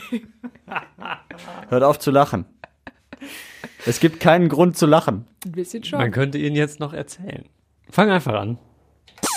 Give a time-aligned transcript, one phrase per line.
[1.68, 2.44] Hört auf zu lachen.
[3.86, 5.26] Es gibt keinen Grund zu lachen.
[5.44, 5.98] Ein bisschen schon.
[5.98, 7.44] Man könnte Ihnen jetzt noch erzählen.
[7.90, 8.58] Fang einfach an.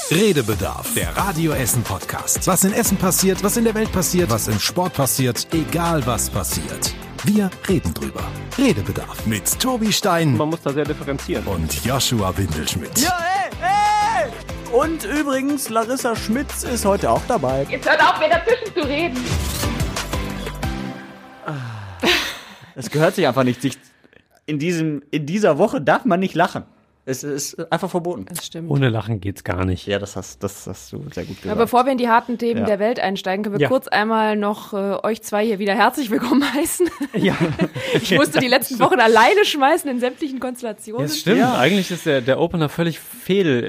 [0.10, 2.48] Redebedarf, der Radio Essen Podcast.
[2.48, 6.30] Was in Essen passiert, was in der Welt passiert, was im Sport passiert, egal was
[6.30, 6.94] passiert.
[7.26, 8.24] Wir reden drüber.
[8.58, 11.46] Redebedarf mit Tobi Stein Man muss da sehr differenzieren.
[11.46, 12.98] und Joshua Windelschmidt.
[13.00, 13.18] Ja,
[13.62, 14.32] ey, ey!
[14.74, 17.66] Und übrigens, Larissa Schmitz ist heute auch dabei.
[17.70, 19.18] Jetzt hört auf, mir dazwischen zu reden.
[22.78, 23.62] Es gehört sich einfach nicht.
[23.62, 23.78] Sich
[24.46, 26.64] in, diesem, in dieser Woche darf man nicht lachen.
[27.10, 28.26] Es ist einfach verboten.
[28.28, 28.70] das stimmt.
[28.70, 29.88] Ohne Lachen geht's gar nicht.
[29.88, 31.58] Ja, das hast, das hast du sehr gut Aber gesagt.
[31.60, 32.66] bevor wir in die harten Themen Ja.
[32.66, 33.70] der Welt einsteigen, können wir Ja.
[33.70, 36.90] kurz einmal noch äh, euch zwei hier wieder herzlich willkommen heißen.
[37.14, 37.36] Ja,
[37.94, 41.08] Ich musste die letzten Wochen alleine schmeißen in sämtlichen Konstellationen.
[41.08, 41.38] das stimmt.
[41.40, 41.58] Ja.
[41.58, 43.64] Eigentlich ist der, der Opener völlig fehl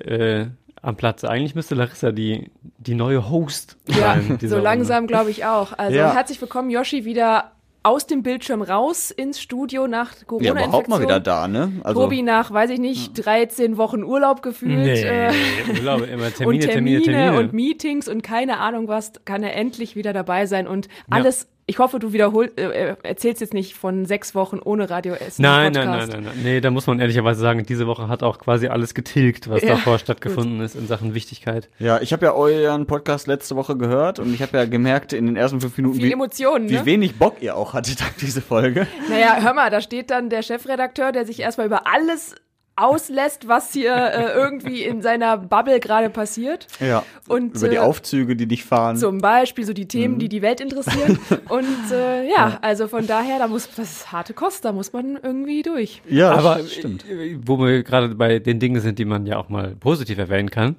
[0.53, 1.23] äh, am Platz.
[1.23, 4.39] Eigentlich müsste Larissa die, die neue Host Ja, sein.
[4.41, 5.79] dieser so langsam glaube ich auch.
[5.79, 6.13] Also Ja.
[6.13, 7.53] herzlich willkommen, Yoshi, wieder
[7.83, 10.69] aus dem Bildschirm raus ins Studio nach ja, Corona-Infektion.
[10.69, 11.73] überhaupt mal wieder da, ne?
[11.85, 14.79] Also, Tobi nach, weiß ich nicht, 13 Wochen Urlaub gefühlt.
[14.79, 15.33] Nee, äh,
[15.73, 17.39] ich glaube immer und Termine, Termine, Termine, Termine.
[17.39, 21.49] und Meetings und keine Ahnung was, kann er endlich wieder dabei sein und alles.
[21.71, 25.43] Ich hoffe, du wiederhol, äh, erzählst jetzt nicht von sechs Wochen ohne Radio Essen.
[25.43, 26.41] Nein, nein, nein, nein, nein.
[26.43, 29.73] Nee, da muss man ehrlicherweise sagen, diese Woche hat auch quasi alles getilgt, was Ja,
[29.75, 31.69] davor stattgefunden ist in Sachen Wichtigkeit.
[31.79, 35.27] ja, ich habe ja euren Podcast letzte Woche gehört und ich habe ja gemerkt in
[35.27, 36.87] den ersten fünf Minuten, Viel wie, Emotionen, wie ne?
[36.87, 38.87] wenig Bock ihr auch hattet auf diese Folge.
[39.11, 42.35] Naja, hör mal, da steht dann der Chefredakteur, der sich erstmal über alles
[42.79, 46.67] auslässt, was hier äh, irgendwie in seiner Bubble gerade passiert.
[46.81, 47.05] Ja.
[47.29, 48.97] Und, Über die äh, Aufzüge, die dich fahren.
[48.97, 50.19] Zum Beispiel so die Themen, Mhm.
[50.21, 51.19] die die Welt interessieren.
[51.49, 55.19] Und äh, ja, also von daher, da muss das ist harte Kost, da muss man
[55.23, 56.03] irgendwie durch.
[56.09, 57.05] ja, Aber stimmt.
[57.09, 60.51] äh, wo wir gerade bei den Dingen sind, die man ja auch mal positiv erwähnen
[60.51, 60.77] kann,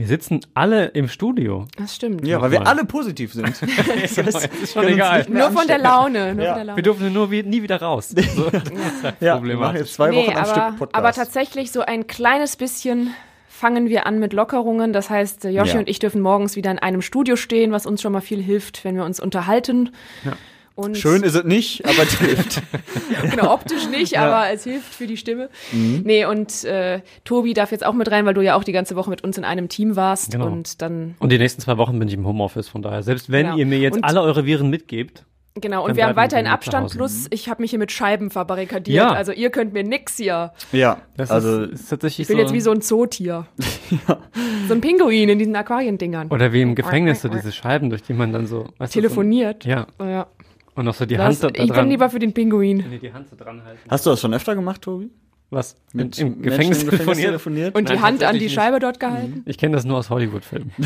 [0.00, 1.66] wir sitzen alle im Studio.
[1.76, 2.26] Das stimmt.
[2.26, 3.46] Ja, weil wir alle positiv sind.
[3.60, 5.26] Das ist wir schon egal.
[5.28, 5.78] Nur von der.
[5.78, 6.54] Laune, nur Ja.
[6.54, 6.82] von der Wir Laune.
[6.82, 8.08] dürfen nur wie, nie wieder raus.
[8.34, 8.50] So,
[9.20, 10.94] Ja, wir machen jetzt zwei Nee, Wochen am aber, Stück Podcast.
[10.96, 13.14] aber tatsächlich so ein kleines bisschen
[13.48, 14.92] fangen wir an mit Lockerungen.
[14.94, 15.78] Das heißt, äh, Joshi Ja.
[15.80, 18.84] und ich dürfen morgens wieder in einem Studio stehen, was uns schon mal viel hilft,
[18.84, 19.90] wenn wir uns unterhalten.
[20.80, 22.62] Und Schön ist es nicht, aber es hilft.
[23.30, 25.50] Genau, optisch nicht, aber es hilft für die Stimme.
[25.72, 26.02] Mhm.
[26.04, 28.96] Nee, und äh, Tobi darf jetzt auch mit rein, weil du ja auch die ganze
[28.96, 30.32] Woche mit uns in einem Team warst.
[30.32, 30.46] Genau.
[30.46, 33.46] Und dann, Und die nächsten zwei Wochen bin ich im Homeoffice, von daher, selbst wenn
[33.46, 33.58] Genau.
[33.58, 35.24] ihr mir jetzt Und- alle eure Viren mitgebt,
[35.54, 38.96] genau, und wir haben weiterhin Abstand, plus ich habe mich hier mit Scheiben verbarrikadiert.
[38.96, 39.10] Ja.
[39.12, 40.52] Also ihr könnt mir nix hier.
[40.72, 42.42] Ja, das also ist, ist tatsächlich Ich bin so.
[42.42, 43.46] jetzt wie so ein Zootier.
[44.68, 46.28] So ein Pinguin in diesen Aquariendingern.
[46.28, 49.64] oder wie im Gefängnis, so diese Scheiben, durch die man dann so weißt du, Telefoniert.
[49.64, 50.26] So, ja, Ja.
[50.74, 52.84] Und noch so die Das, Hand da, da ich bin lieber für den Pinguin.
[52.90, 53.80] Nee, die Hand so dran halten.
[53.88, 55.10] hast du das schon öfter gemacht, Tobi?
[55.52, 55.74] Was?
[55.92, 57.26] Mit Im, Menschen Gefängnis telefoniert?
[57.26, 57.74] telefoniert?
[57.74, 58.54] Und Nein, die Hand an die nicht.
[58.54, 59.42] Scheibe dort gehalten.
[59.46, 60.70] Ich kenne das nur aus Hollywood-Filmen.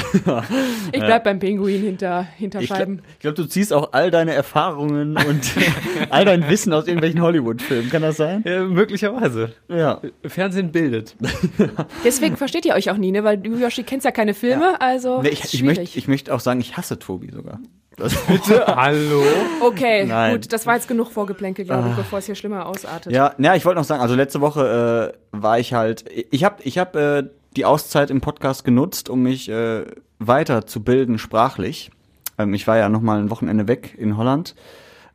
[0.93, 2.97] Ich bleib beim Pinguin hinter, hinter Ich Scheiben.
[2.97, 5.53] glaube, glaub, du ziehst auch all deine Erfahrungen und
[6.11, 7.91] all dein Wissen aus irgendwelchen Hollywood-Filmen.
[7.91, 8.43] Kann das sein?
[8.47, 9.53] Ja, möglicherweise.
[9.69, 10.01] Ja.
[10.25, 11.15] Fernsehen bildet.
[12.05, 13.23] Deswegen versteht ihr euch auch nie, ne?
[13.23, 15.97] Weil du, Yoshi, kennst ja keine Filme, also Nee, ist ich, ich, möchte, schwierig.
[15.99, 17.61] ich möchte auch sagen, ich hasse Tobi sogar.
[17.97, 18.17] Das,
[18.67, 19.23] Hallo?
[19.61, 20.35] okay, Nein.
[20.35, 23.13] gut, das war jetzt genug Vorgeplänkel, glaube ich, bevor es hier schlimmer ausartet.
[23.13, 26.63] ja, ja, ich wollte noch sagen, also letzte Woche äh, war ich halt, ich habe
[26.63, 27.25] ich hab, äh,
[27.57, 29.85] die Auszeit im Podcast genutzt, um mich äh,
[30.19, 31.91] weiter zu bilden sprachlich.
[32.37, 34.57] Ähm, ich war ja noch mal ein Wochenende weg in Holland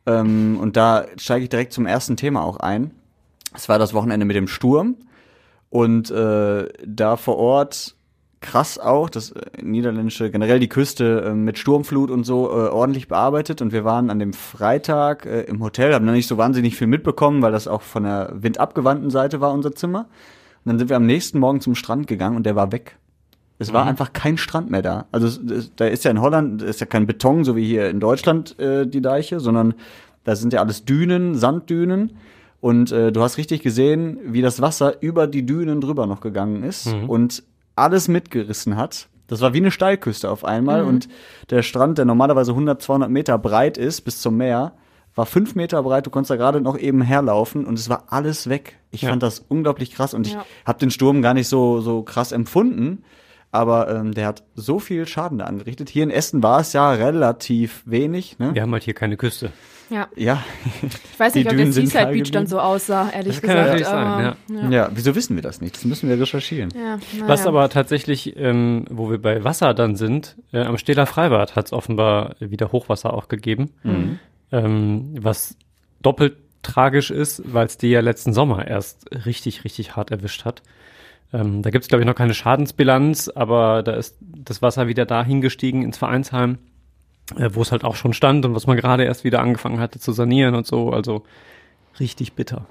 [0.06, 2.92] ähm, und da steige ich direkt zum ersten Thema auch ein.
[3.54, 4.96] Es war das Wochenende mit dem Sturm
[5.68, 7.94] und äh, da vor Ort
[8.40, 13.08] krass auch, das äh, niederländische, generell die Küste äh, mit Sturmflut und so äh, ordentlich
[13.08, 16.76] bearbeitet und wir waren an dem Freitag äh, im Hotel, haben noch nicht so wahnsinnig
[16.76, 20.08] viel mitbekommen, weil das auch von der windabgewandten Seite war unser Zimmer.
[20.64, 22.96] Und dann sind wir am nächsten Morgen zum Strand gegangen und der war weg.
[23.58, 25.06] Es war einfach kein Strand mehr da.
[25.12, 27.90] Also es, es, da ist ja in Holland, ist ja kein Beton, so wie hier
[27.90, 29.74] in Deutschland äh, die Deiche, sondern
[30.24, 32.16] da sind ja alles Dünen, Sanddünen.
[32.60, 36.62] Und äh, du hast richtig gesehen, wie das Wasser über die Dünen drüber noch gegangen
[36.62, 37.42] ist und
[37.76, 39.08] alles mitgerissen hat.
[39.26, 41.08] Das war wie eine Steilküste auf einmal und
[41.50, 44.72] der Strand, der normalerweise 100, 200 Meter breit ist bis zum Meer,
[45.14, 46.06] war fünf Meter breit.
[46.06, 48.78] Du konntest da gerade noch eben herlaufen und es war alles weg.
[48.90, 49.10] Ich Ja.
[49.10, 50.44] fand das unglaublich krass und ich Ja.
[50.66, 53.04] habe den Sturm gar nicht so so krass empfunden.
[53.52, 55.88] Aber ähm, der hat so viel Schaden da angerichtet.
[55.88, 58.38] Hier in Essen war es ja relativ wenig.
[58.38, 58.54] Ne?
[58.54, 59.50] Wir haben halt hier keine Küste.
[59.90, 60.06] Ja.
[60.14, 60.44] Ja.
[61.12, 63.66] Ich weiß nicht, ob der Seaside Beach dann so aussah, ehrlich Das kann gesagt.
[63.66, 64.88] natürlich aber, sein, ja.
[64.92, 65.74] wieso wissen wir das nicht?
[65.74, 66.70] Das müssen wir recherchieren.
[66.76, 66.98] ja.
[67.18, 71.56] Ja, Was aber tatsächlich, ähm, wo wir bei Wasser dann sind, äh, am Stähler Freibad
[71.56, 73.70] hat es offenbar wieder Hochwasser auch gegeben.
[74.52, 75.56] Ähm, was
[76.02, 80.62] doppelt tragisch ist, weil es die ja letzten Sommer erst richtig, richtig hart erwischt hat.
[81.32, 85.06] Ähm, da gibt es, glaube ich, noch keine Schadensbilanz, aber da ist das Wasser wieder
[85.06, 86.58] dahin gestiegen ins Vereinsheim.
[87.36, 89.98] äh, wo es halt auch schon stand und was man gerade erst wieder angefangen hatte
[89.98, 90.90] zu sanieren und so.
[90.90, 91.22] Also
[91.98, 92.66] richtig bitter.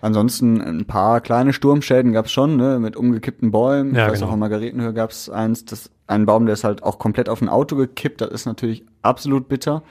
[0.00, 3.94] Ansonsten ein paar kleine Sturmschäden gab's schon, ne, mit umgekippten Bäumen.
[3.94, 4.30] Ja, ich weiß genau.
[4.30, 7.48] auch in Margaretenhöhe gab's eins, das, ein Baum, der ist halt auch komplett auf ein
[7.48, 8.20] Auto gekippt.
[8.20, 9.82] Das ist natürlich absolut bitter.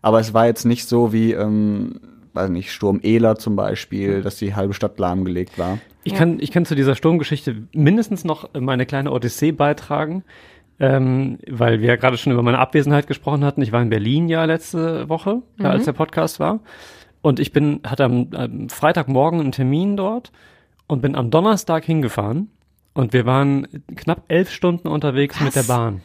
[0.00, 2.00] Aber es war jetzt nicht so wie, ähm,
[2.38, 5.78] weiß nicht, Sturm Ela zum Beispiel, dass die halbe Stadt lahmgelegt war.
[6.04, 6.18] Ich Ja.
[6.18, 10.24] kann, ich kann zu dieser Sturmgeschichte mindestens noch meine kleine Odyssee beitragen,
[10.80, 13.62] ähm, weil wir ja gerade schon über meine Abwesenheit gesprochen hatten.
[13.62, 16.60] Ich war in Berlin ja letzte Woche, äh, als der Podcast war.
[17.20, 20.30] Und ich bin, hatte am, am Freitagmorgen einen Termin dort
[20.86, 22.48] und bin am Donnerstag hingefahren.
[22.94, 26.00] Und wir waren knapp elf Stunden unterwegs mit der Bahn.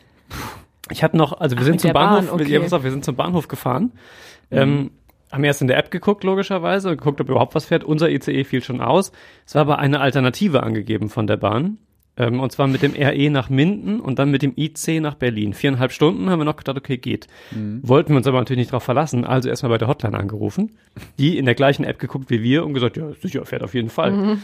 [0.89, 2.51] Ich hatte noch, also wir Ach, sind zum der Bahn, Bahnhof, okay.
[2.51, 3.91] ja, pass auf, wir sind zum Bahnhof gefahren.
[4.51, 4.91] Ähm,
[5.33, 7.83] haben erst in der App geguckt, logischerweise, geguckt, ob überhaupt was fährt.
[7.83, 9.11] Unser ICE fiel schon aus.
[9.45, 11.79] Es war aber eine Alternative angegeben von der Bahn.
[12.15, 15.53] Ähm, und zwar mit dem RE nach Minden und dann mit dem IC nach Berlin.
[15.53, 17.27] Viereinhalb Stunden haben wir noch gedacht, okay, geht.
[17.81, 20.77] Wollten wir uns aber natürlich nicht drauf verlassen, also erstmal bei der Hotline angerufen.
[21.17, 23.89] Die in der gleichen App geguckt wie wir und gesagt, ja, sicher, fährt auf jeden
[23.89, 24.37] Fall.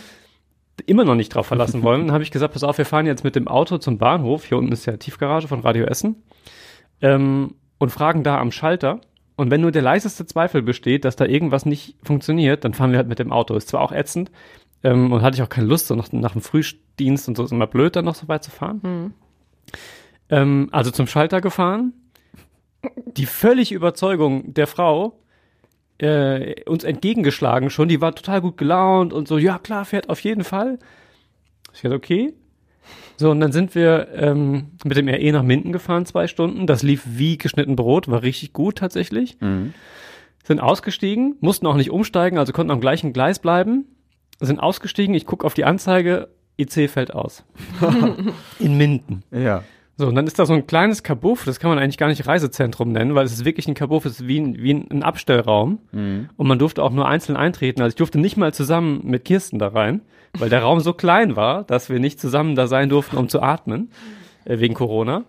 [0.88, 2.08] Immer noch nicht drauf verlassen wollen.
[2.08, 4.46] Dann habe ich gesagt, pass auf, wir fahren jetzt mit dem Auto zum Bahnhof.
[4.46, 6.24] Hier unten ist ja Tiefgarage von Radio Essen.
[7.02, 9.02] Ähm, und fragen da am Schalter.
[9.40, 12.98] Und wenn nur der leiseste Zweifel besteht, dass da irgendwas nicht funktioniert, dann fahren wir
[12.98, 13.56] halt mit dem Auto.
[13.56, 14.32] Ist zwar auch ätzend
[14.84, 17.54] ähm, und hatte ich auch keine Lust, so nach, nach dem Frühdienst und so ist
[17.54, 19.14] immer blöd, dann noch so weit zu fahren.
[20.30, 21.94] Ähm, also zum Schalter gefahren.
[23.06, 25.18] Die völlig Überzeugung der Frau
[26.00, 27.88] äh, uns entgegengeschlagen schon.
[27.88, 30.80] Die war total gut gelaunt und so, ja klar, fährt auf jeden Fall.
[31.74, 32.34] Ich dachte, okay.
[33.20, 36.68] So, und dann sind wir ähm, mit dem RE nach Minden gefahren, zwei Stunden.
[36.68, 39.38] Das lief wie geschnitten Brot, war richtig gut tatsächlich.
[40.46, 43.88] Sind ausgestiegen, mussten auch nicht umsteigen, also konnten am gleichen Gleis bleiben.
[44.40, 47.44] Sind ausgestiegen, ich gucke auf die Anzeige, IC fällt aus.
[48.60, 49.24] In Minden.
[49.32, 49.66] Ja.
[49.98, 52.26] So, und dann ist da so ein kleines Kabuff, das kann man eigentlich gar nicht
[52.26, 55.80] Reisezentrum nennen, weil es ist wirklich ein Kabuff, es ist wie ein, wie ein Abstellraum.
[56.38, 57.82] Und man durfte auch nur einzeln eintreten.
[57.82, 60.00] Also ich durfte nicht mal zusammen mit Kirsten da rein,
[60.38, 63.42] weil der Raum so klein war, dass wir nicht zusammen da sein durften, um zu
[63.42, 63.92] atmen,
[64.46, 65.26] äh, wegen Corona.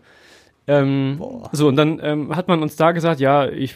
[0.67, 1.21] Ähm,
[1.53, 3.75] so, und dann ähm, hat man uns da gesagt, ja, ich,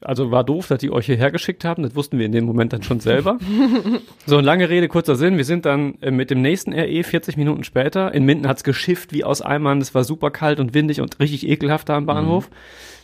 [0.00, 2.72] also war doof, dass die euch hierher geschickt haben, das wussten wir in dem Moment
[2.72, 3.38] dann schon selber.
[4.26, 7.62] so, lange Rede, kurzer Sinn, wir sind dann äh, mit dem nächsten RE 40 Minuten
[7.62, 11.20] später, in Minden hat's geschifft wie aus Eimern, es war super kalt und windig und
[11.20, 12.50] richtig ekelhaft da am Bahnhof.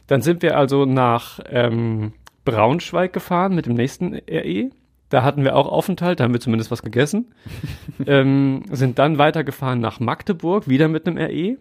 [0.07, 2.15] Dann sind wir also nach ähm,
[2.45, 4.71] Braunschweig gefahren mit dem nächsten RE.
[5.11, 7.35] Da hatten wir auch Aufenthalt, da haben wir zumindest was gegessen.
[8.07, 11.57] ähm, sind dann weitergefahren nach Magdeburg, wieder mit einem RE.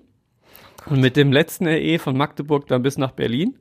[0.89, 3.57] Und mit dem letzten RE von Magdeburg dann bis nach Berlin.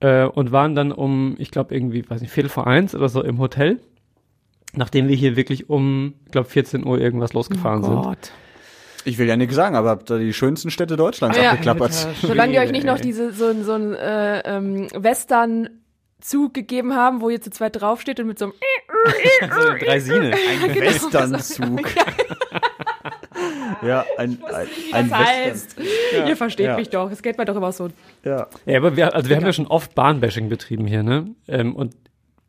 [0.00, 3.22] Äh, und waren dann um, ich glaube irgendwie, weiß nicht, Viertel vor eins oder so
[3.22, 3.78] im Hotel.
[4.74, 7.92] Nachdem wir hier wirklich um, ich glaube 14 Uhr irgendwas losgefahren sind.
[7.92, 8.32] Oh Gott.
[9.04, 11.50] Ich will ja nichts sagen, aber habt ihr die schönsten Städte Deutschlands Ja.
[11.50, 11.92] abgeklappert.
[12.22, 17.20] Solange die euch nicht noch diese so, ein- so ein äh, ähm, Western-Zug gegeben haben,
[17.20, 18.54] wo ihr zu zweit draufsteht und mit so einem
[19.40, 20.32] So eine Dreisine.
[20.62, 21.80] Ein Westernzug.
[23.82, 25.76] ja, ein, ein, ein das heißt.
[26.28, 26.76] Ihr versteht Ja.
[26.76, 27.10] mich doch.
[27.10, 27.88] Es geht mir doch immer so.
[28.24, 28.46] Ja.
[28.66, 31.26] Ja, aber wir, also wir haben ja schon oft Bahnbashing betrieben hier, ne?
[31.48, 31.94] Ähm, und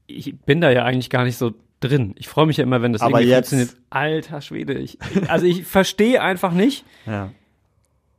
[0.07, 2.13] ich bin da ja eigentlich gar nicht so drin.
[2.17, 3.77] Ich freue mich ja immer, wenn das Aber irgendwie jetzt- funktioniert.
[3.89, 4.97] Alter Schwede, ich,
[5.27, 6.85] also ich verstehe einfach nicht.
[7.05, 7.29] ja.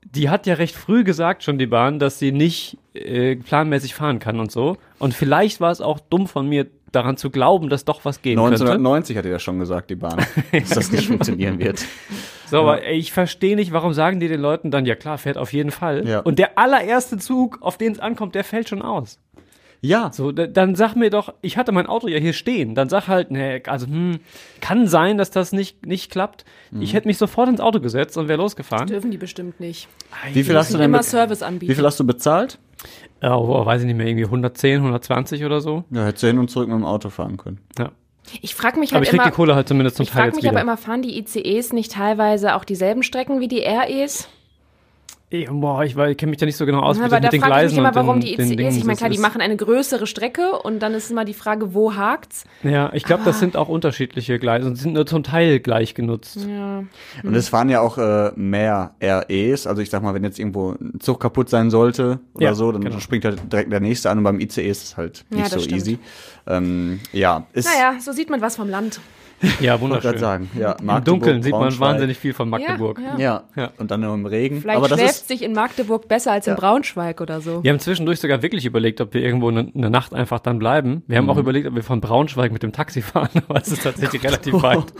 [0.07, 4.19] Die hat ja recht früh gesagt schon die Bahn, dass sie nicht äh, planmäßig fahren
[4.21, 4.77] kann und so.
[5.01, 8.37] Und vielleicht war es auch dumm von mir, daran zu glauben, dass doch was gehen
[8.37, 8.53] könnte.
[8.55, 10.17] 1990 hat ihr das schon gesagt, die Bahn,
[10.53, 11.85] dass das nicht funktionieren wird.
[12.51, 15.39] So, aber ey, ich verstehe nicht, warum sagen die den Leuten dann, ja klar, fährt
[15.39, 16.07] auf jeden Fall.
[16.07, 16.21] Ja.
[16.21, 19.19] Und der allererste Zug, auf den es ankommt, der fällt schon aus.
[19.81, 22.75] Ja, So, da- dann sag mir doch, ich hatte mein Auto ja hier stehen.
[22.75, 24.19] Dann sag halt, ne, also, hm,
[24.63, 26.47] kann sein, dass das nicht, nicht klappt.
[26.81, 28.87] Ich hätte mich sofort ins Auto gesetzt und wäre losgefahren.
[28.87, 29.89] Dürfen die bestimmt nicht.
[30.33, 31.71] wie viel hast du denn Immer Service anbieten.
[31.71, 32.59] Wie viel hast du bezahlt?
[33.21, 35.85] Äh, oh, weiß ich nicht mehr, irgendwie 110, 120 oder so.
[35.91, 37.61] Ja, hättest du hin und zurück mit dem Auto fahren können.
[37.79, 37.91] Ja.
[38.41, 39.31] Ich frage mich Aber halt ich krieg immer.
[39.31, 40.53] die Kohle halt zumindest zum Ich Teil frage jetzt mich wieder.
[40.53, 44.29] aber immer, fahren die ICEs nicht teilweise auch dieselben Strecken wie die REs?
[45.35, 47.27] Ey, boah, ich, ich kenne mich da nicht so genau aus, wie Aber das da
[47.27, 49.11] mit den frage ich Gleisen mich immer, und warum den, die ICEs, ich meine, klar,
[49.11, 52.45] die machen eine größere Strecke und dann ist immer die Frage, wo hakt's?
[52.63, 53.27] Ja, ich glaube, Ah.
[53.27, 56.39] das sind auch unterschiedliche Gleise und sind nur zum Teil gleich genutzt.
[56.49, 56.85] Ja.
[57.25, 59.67] Und es fahren ja auch äh, mehr REs.
[59.67, 62.71] Also ich sag mal, wenn jetzt irgendwo ein Zug kaputt sein sollte oder Ja, so,
[62.71, 63.01] dann genau.
[63.01, 65.53] springt halt direkt der nächste an und beim ICE ist es halt Ja, nicht das
[65.55, 65.81] so stimmt.
[65.81, 65.99] easy.
[66.47, 69.01] Ähm, ja, ist Naja, so sieht man was vom Land.
[69.61, 70.19] Ja, wunderschön.
[70.19, 70.51] sagen.
[70.59, 73.01] Ja, Im Dunkeln sieht man wahnsinnig viel von Magdeburg.
[73.01, 73.71] Ja, Ja, Ja.
[73.79, 74.61] und dann nur im Regen.
[74.61, 77.63] Vielleicht Aber das schläft ist sich in Magdeburg besser als in Braunschweig oder so.
[77.63, 81.03] Wir haben zwischendurch sogar wirklich überlegt, ob wir irgendwo eine, eine Nacht einfach dann bleiben.
[81.07, 83.83] Wir haben auch überlegt, ob wir von Braunschweig mit dem Taxi fahren, aber es ist
[83.83, 84.85] tatsächlich relativ weit.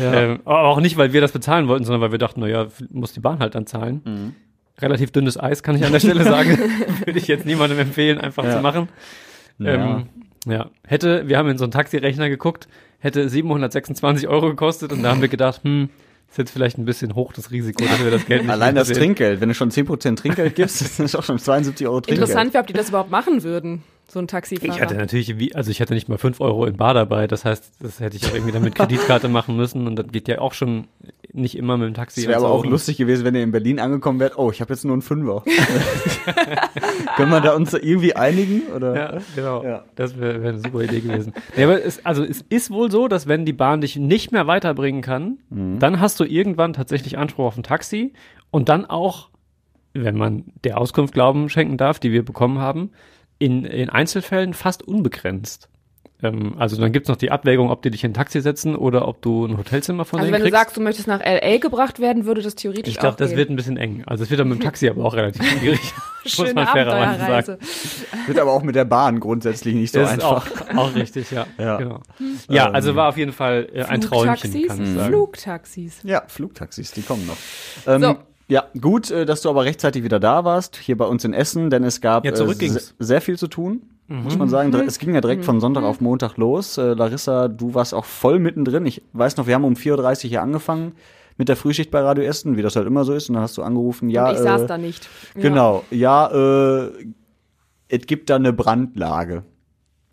[0.00, 3.12] Ähm, aber auch nicht, weil wir das bezahlen wollten, sondern weil wir dachten, naja, muss
[3.12, 4.34] die Bahn halt dann zahlen.
[4.80, 6.58] relativ dünnes Eis, kann ich an der Stelle sagen.
[7.04, 8.56] Würde ich jetzt niemandem empfehlen, einfach Ja.
[8.56, 8.88] zu machen.
[9.58, 9.72] Ja.
[9.74, 10.06] Ähm,
[10.46, 12.66] ja, hätte, wir haben in so einen Taxirechner geguckt,
[13.04, 15.90] hätte 726 Euro gekostet und da haben wir gedacht, hm,
[16.30, 18.88] ist jetzt vielleicht ein bisschen hoch das Risiko, dass wir das Geld nicht Allein das
[18.88, 18.96] sehen.
[18.96, 22.18] Trinkgeld, wenn du schon 10% Trinkgeld gibst, das ist auch schon 72 Euro Trinkgeld.
[22.18, 24.72] Interessant wäre, ob die das überhaupt machen würden, so ein Taxifahrer.
[24.74, 27.44] Ich hatte natürlich, wie, also ich hatte nicht mal 5 Euro in Bar dabei, das
[27.44, 30.38] heißt, das hätte ich auch irgendwie dann mit Kreditkarte machen müssen und das geht ja
[30.40, 30.86] auch schon
[31.32, 32.20] nicht immer mit dem Taxi.
[32.20, 34.38] Es wäre aber Also auch lustig gewesen, wenn ihr in Berlin angekommen wärt.
[34.38, 35.42] Oh, ich habe jetzt nur einen Fünfer.
[37.16, 38.62] Können wir da uns irgendwie einigen?
[38.74, 38.94] Oder?
[38.96, 39.64] Ja, genau.
[39.64, 39.84] Ja.
[39.96, 41.32] Das wäre wär eine super Idee gewesen.
[41.56, 44.46] Ja, aber es, also es ist wohl so, dass wenn die Bahn dich nicht mehr
[44.46, 45.78] weiterbringen kann, Mhm.
[45.78, 48.12] dann hast du irgendwann tatsächlich Anspruch auf ein Taxi
[48.50, 49.28] und dann auch,
[49.92, 52.90] wenn man der Auskunft Glauben schenken darf, die wir bekommen haben,
[53.44, 55.68] in, in Einzelfällen fast unbegrenzt.
[56.22, 59.06] Ähm, also dann gibt's noch die Abwägung, ob die dich in ein Taxi setzen oder
[59.06, 61.58] ob du ein Hotelzimmer von also denen wenn du sagst, du möchtest nach L.A.
[61.58, 63.38] gebracht werden, würde das theoretisch ich glaube, auch das gehen.
[63.38, 64.02] wird ein bisschen eng.
[64.06, 65.80] Also es wird dann mit dem Taxi aber auch relativ schwierig.
[66.38, 67.58] muss man fairerweise sagen.
[68.26, 70.46] Wird aber auch mit der Bahn grundsätzlich nicht so Das einfach.
[70.46, 71.46] ist auch, auch richtig, ja.
[71.58, 71.76] Ja.
[71.76, 72.00] Genau.
[72.48, 75.08] ja, Ähm, also war auf jeden Fall äh, ein Träumchen, Flugtaxis, kann ich sagen.
[75.08, 76.00] Flugtaxis.
[76.04, 77.36] Ja, Flugtaxis, die kommen noch.
[77.86, 78.16] Ähm, So.
[78.48, 81.70] Ja, gut, äh, dass du aber rechtzeitig wieder da warst, hier bei uns in Essen,
[81.70, 84.74] denn es gab Ja, zurück äh, sehr viel zu tun, muss man sagen.
[84.74, 86.76] Es ging ja direkt von Sonntag auf Montag los.
[86.76, 88.84] Äh, Larissa, du warst auch voll mittendrin.
[88.84, 90.92] Ich weiß noch, wir haben um 4.30 Uhr hier angefangen
[91.36, 93.28] mit der Frühschicht bei Radio Essen, wie das halt immer so ist.
[93.28, 95.08] Und dann hast du angerufen, ja, Und ich saß äh, da nicht.
[95.34, 95.42] Ja.
[95.42, 96.90] genau, ja, äh,
[97.88, 99.44] es gibt da eine Brandlage.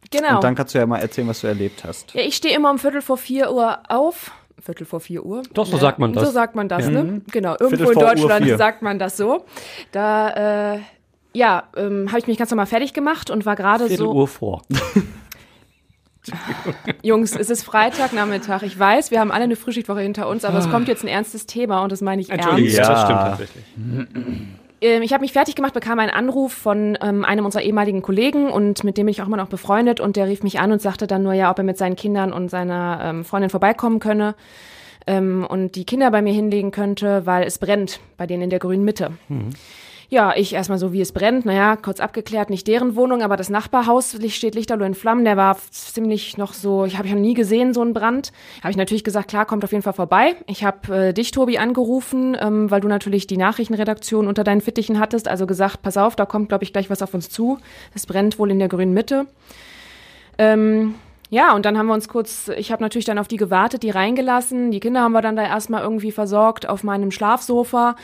[0.10, 0.36] Genau.
[0.36, 2.14] Und dann kannst du ja mal erzählen, was du erlebt hast.
[2.14, 4.32] Ja, ich stehe immer um Viertel vor vier Uhr auf.
[4.60, 5.44] Viertel vor vier Uhr.
[5.54, 6.26] Doch, so sagt man das.
[6.26, 7.22] So sagt man das, ne?
[7.32, 9.46] Genau, irgendwo Viertel in Deutschland sagt man das so.
[9.92, 10.80] Da, äh,
[11.34, 14.28] ja, ähm, habe ich mich ganz normal fertig gemacht und war gerade Viertel so, Uhr
[14.28, 14.62] vor.
[17.02, 18.62] Jungs, es ist Freitagnachmittag.
[18.64, 21.48] Ich weiß, wir haben alle eine Frühschichtwoche hinter uns, aber es kommt jetzt ein ernstes
[21.48, 22.78] Thema und das meine ich Entschuldigung, ernst.
[22.78, 22.94] Ja.
[22.94, 23.66] das stimmt tatsächlich.
[24.82, 28.50] Ähm, ich habe mich fertig gemacht, bekam einen Anruf von ähm, einem unserer ehemaligen Kollegen
[28.50, 30.82] und mit dem bin ich auch immer noch befreundet und der rief mich an und
[30.82, 34.36] sagte dann nur, ja, ob er mit seinen Kindern und seiner ähm, Freundin vorbeikommen könne
[35.08, 38.60] ähm, und die Kinder bei mir hinlegen könnte, weil es brennt bei denen in der
[38.60, 39.12] grünen Mitte.
[40.14, 41.46] Ja, ich erstmal so, wie es brennt.
[41.46, 45.24] Naja, kurz abgeklärt, nicht deren Wohnung, aber das Nachbarhaus steht lichterloh in Flammen.
[45.24, 48.34] Der war ziemlich noch so, ich habe ich noch nie gesehen, so einen Brand.
[48.60, 50.36] Habe ich natürlich gesagt, klar, kommt auf jeden Fall vorbei.
[50.48, 55.00] Ich habe äh, dich, Tobi, angerufen, ähm, weil du natürlich die Nachrichtenredaktion unter deinen Fittichen
[55.00, 55.30] hattest.
[55.30, 57.60] Also gesagt, pass auf, da kommt, glaube ich, gleich was auf uns zu.
[57.96, 59.28] Es brennt wohl in der grünen Mitte.
[60.38, 60.96] Ähm,
[61.34, 63.90] ja, und dann haben wir uns kurz, ich habe natürlich dann auf die gewartet, die
[63.90, 64.70] reingelassen.
[64.70, 67.96] Die Kinder haben wir dann da erstmal irgendwie versorgt auf meinem Schlafsofa.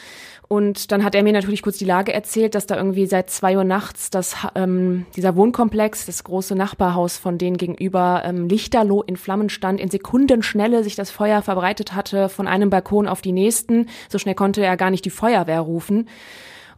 [0.50, 3.58] Und dann hat er mir natürlich kurz die Lage erzählt, dass da irgendwie seit zwei
[3.58, 9.18] Uhr nachts das, ähm, dieser Wohnkomplex, das große Nachbarhaus von denen gegenüber, ähm, lichterloh in
[9.18, 13.88] Flammen stand, in Sekundenschnelle sich das Feuer verbreitet hatte von einem Balkon auf die nächsten.
[14.08, 16.08] So schnell konnte er gar nicht die Feuerwehr rufen.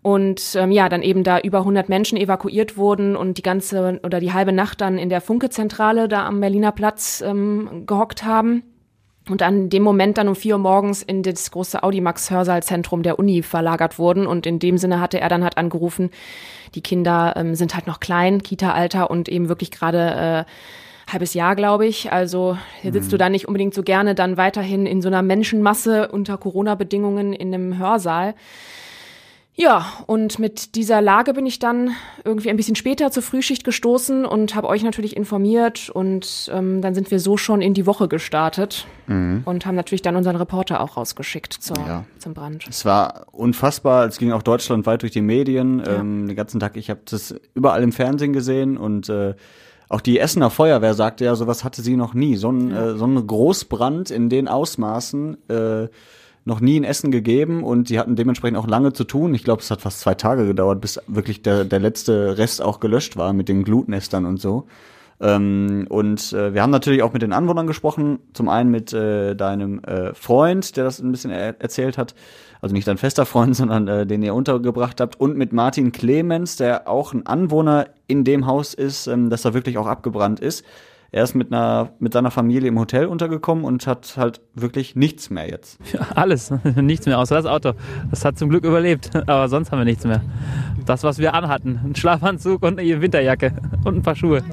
[0.01, 4.19] Und ähm, ja, dann eben da über 100 Menschen evakuiert wurden und die ganze oder
[4.19, 8.63] die halbe Nacht dann in der Funke-Zentrale da am Berliner Platz ähm, gehockt haben.
[9.29, 13.43] Und an dem Moment dann um vier Uhr morgens in das große Audimax-Hörsaalzentrum der Uni
[13.43, 14.25] verlagert wurden.
[14.25, 16.09] Und in dem Sinne hatte er dann halt angerufen,
[16.75, 21.55] die Kinder ähm, sind halt noch klein, Kita-Alter und eben wirklich gerade äh, halbes Jahr,
[21.55, 22.11] glaube ich.
[22.11, 26.09] Also hier sitzt du da nicht unbedingt so gerne dann weiterhin in so einer Menschenmasse
[26.09, 28.35] unter Corona-Bedingungen in einem Hörsaal.
[29.61, 31.91] Ja, und mit dieser Lage bin ich dann
[32.23, 36.95] irgendwie ein bisschen später zur Frühschicht gestoßen und habe euch natürlich informiert und ähm, dann
[36.95, 40.95] sind wir so schon in die Woche gestartet und haben natürlich dann unseren Reporter auch
[40.95, 42.05] rausgeschickt zur, Ja.
[42.19, 42.67] zum Brand.
[42.69, 46.77] Es war unfassbar, es ging auch deutschlandweit durch die Medien, ähm, den ganzen Tag.
[46.77, 49.33] Ich habe das überall im Fernsehen gesehen und äh,
[49.89, 52.37] auch die Essener Feuerwehr sagte ja, sowas hatte sie noch nie.
[52.37, 55.87] So ein, äh, so ein Großbrand in den Ausmaßen äh,
[56.49, 59.33] noch nie in Essen gegeben und die hatten dementsprechend auch lange zu tun.
[59.33, 62.81] Ich glaube, es hat fast zwei Tage gedauert, bis wirklich der, der letzte Rest auch
[62.81, 64.65] gelöscht war mit den Glutnestern und so.
[65.21, 68.19] Ähm, und äh, wir haben natürlich auch mit den Anwohnern gesprochen.
[68.33, 72.15] Zum einen mit äh, deinem äh, Freund, der das ein bisschen er erzählt hat.
[72.61, 75.19] Also nicht dein fester Freund, sondern äh, den ihr untergebracht habt.
[75.19, 79.53] Und mit Martin Clemens, der auch ein Anwohner in dem Haus ist, ähm, das da
[79.53, 80.65] wirklich auch abgebrannt ist.
[81.11, 85.29] Er ist mit einer mit seiner Familie im Hotel untergekommen und hat halt wirklich nichts
[85.29, 85.79] mehr jetzt.
[86.15, 87.73] Alles, nichts mehr außer das Auto.
[88.11, 90.21] Das hat zum Glück überlebt, aber sonst haben wir nichts mehr.
[90.85, 94.43] Das, was wir anhatten, ein Schlafanzug und eine Winterjacke und ein paar Schuhe.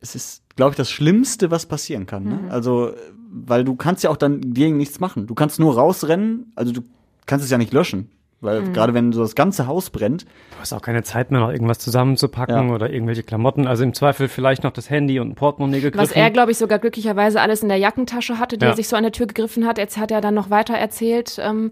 [0.00, 2.24] es ist, glaube ich, das Schlimmste, was passieren kann.
[2.24, 2.40] Ne?
[2.50, 2.92] Also,
[3.30, 5.26] weil du kannst ja auch dann gegen nichts machen.
[5.26, 6.82] Du kannst nur rausrennen, also du
[7.26, 8.10] kannst es ja nicht löschen.
[8.44, 8.72] Weil Mhm.
[8.72, 10.24] gerade wenn so das ganze Haus brennt,
[10.54, 12.74] Du hast auch keine Zeit mehr, noch irgendwas zusammenzupacken Ja.
[12.74, 13.66] oder irgendwelche Klamotten.
[13.66, 15.98] Also im Zweifel vielleicht noch das Handy und ein Portemonnaie gegriffen.
[16.08, 18.70] Was er, glaube ich, sogar glücklicherweise alles in der Jackentasche hatte, die Ja.
[18.70, 19.76] er sich so an der Tür gegriffen hat.
[19.78, 21.38] Jetzt hat er dann noch weiter erzählt.
[21.42, 21.70] Ähm,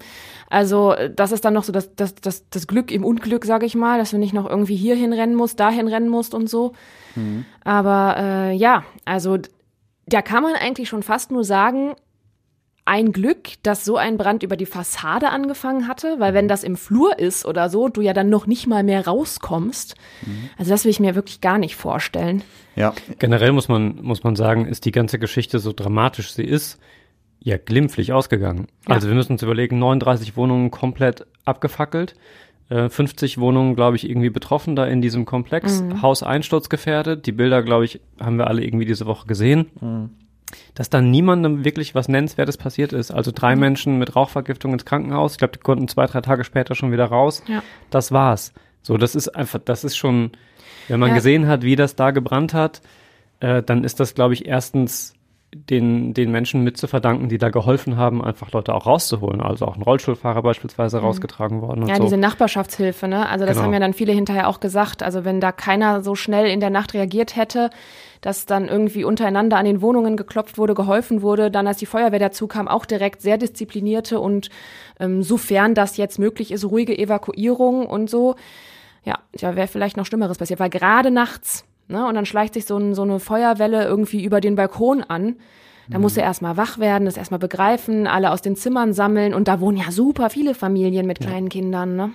[0.51, 3.65] also äh, das ist dann noch so das, das, das, das Glück im Unglück, sage
[3.65, 6.73] ich mal, dass du nicht noch irgendwie hierhin rennen musst, dahin rennen musst und so.
[7.65, 9.39] Aber äh, ja, also
[10.07, 11.95] da kann man eigentlich schon fast nur sagen,
[12.85, 16.77] ein Glück, dass so ein Brand über die Fassade angefangen hatte, weil wenn das im
[16.77, 19.95] Flur ist oder so, du ja dann noch nicht mal mehr rauskommst.
[20.59, 22.43] Also das will ich mir wirklich gar nicht vorstellen.
[22.75, 26.81] ja, Generell muss man, muss man sagen, ist die ganze Geschichte so dramatisch sie ist,
[27.39, 28.67] ja glimpflich ausgegangen.
[28.89, 28.97] Ja.
[28.97, 32.15] Also wir müssen uns überlegen, 39 Wohnungen komplett abgefackelt,
[32.69, 37.27] äh, 50 Wohnungen, glaube ich, irgendwie betroffen da in diesem Komplex, Haus einsturzgefährdet.
[37.27, 40.11] Die Bilder, glaube ich, haben wir alle irgendwie diese Woche gesehen.
[40.75, 43.11] Dass dann niemandem wirklich was Nennenswertes passiert ist.
[43.11, 45.33] Also drei Menschen mit Rauchvergiftung ins Krankenhaus.
[45.33, 47.43] Ich glaube, die konnten zwei, drei Tage später schon wieder raus.
[47.47, 47.63] Ja.
[47.91, 48.53] Das war's.
[48.83, 50.33] So, das ist einfach, das ist schon,
[50.89, 51.15] wenn man Ja.
[51.17, 52.81] gesehen hat, wie das da gebrannt hat,
[53.41, 55.15] äh, dann ist das, glaube ich, erstens
[55.55, 59.43] den, den Menschen mit zu verdanken, die da geholfen haben, einfach Leute auch rauszuholen.
[59.43, 61.89] Also auch ein Rollstuhlfahrer beispielsweise rausgetragen worden und Mhm.
[61.91, 62.05] Ja, so.
[62.05, 63.29] diese Nachbarschaftshilfe, ne?
[63.29, 63.67] Also das Genau.
[63.67, 65.03] haben ja dann viele hinterher auch gesagt.
[65.03, 67.69] Also wenn da keiner so schnell in der Nacht reagiert hätte,
[68.23, 72.21] dass dann irgendwie untereinander an den Wohnungen geklopft wurde, geholfen wurde, dann als die Feuerwehr
[72.21, 74.49] dazu kam, auch direkt sehr disziplinierte und
[74.99, 78.37] ähm, sofern das jetzt möglich ist, ruhige Evakuierung und so.
[79.05, 82.65] Ja, da wäre vielleicht noch Schlimmeres passiert, weil gerade nachts, ne, und dann schleicht sich
[82.65, 85.37] so, ein, so eine Feuerwelle irgendwie über den Balkon an.
[85.91, 89.49] Da muss er erstmal wach werden, das erstmal begreifen, alle aus den Zimmern sammeln und
[89.49, 92.13] da wohnen ja super viele Familien mit kleinen Kindern, ne?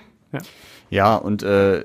[0.90, 1.84] Ja, und äh,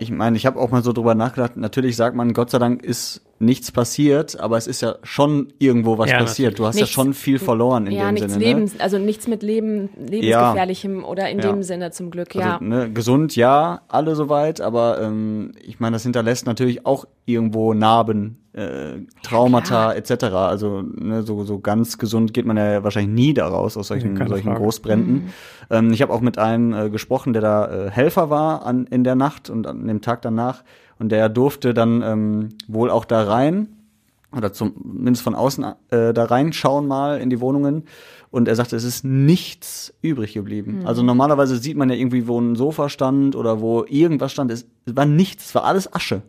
[0.00, 2.82] ich meine, ich habe auch mal so drüber nachgedacht, natürlich sagt man, Gott sei Dank
[2.82, 6.58] ist nichts passiert, aber es ist ja schon irgendwo was Ja, passiert.
[6.58, 8.44] Du hast Nichts- ja schon viel verloren in ja, dem nichts Sinne.
[8.44, 11.50] Lebens, also nichts mit Leben, lebensgefährlichem oder in Ja.
[11.50, 12.40] dem Sinne zum Glück, Ne?
[12.42, 12.52] ja.
[12.54, 17.72] Also, ne, gesund, ja, alle soweit, aber ähm, ich meine, das hinterlässt natürlich auch irgendwo
[17.74, 20.24] Narben, äh, Traumata etc.
[20.24, 24.30] Also ne, so, so ganz gesund geht man ja wahrscheinlich nie daraus aus solchen, Keine
[24.30, 24.60] solchen Frage.
[24.60, 25.32] Großbränden.
[25.70, 29.04] Ähm, ich habe auch mit einem äh, gesprochen, der da äh, Helfer war an, in
[29.04, 30.64] der Nacht und an dem Tag danach
[30.98, 33.68] und der durfte dann ähm, wohl auch da rein
[34.36, 37.84] oder zumindest von außen äh, da reinschauen mal in die Wohnungen
[38.30, 40.82] und er sagte, es ist nichts übrig geblieben.
[40.86, 44.66] Also normalerweise sieht man ja irgendwie, wo ein Sofa stand oder wo irgendwas stand, es
[44.86, 46.22] war nichts, es war alles Asche.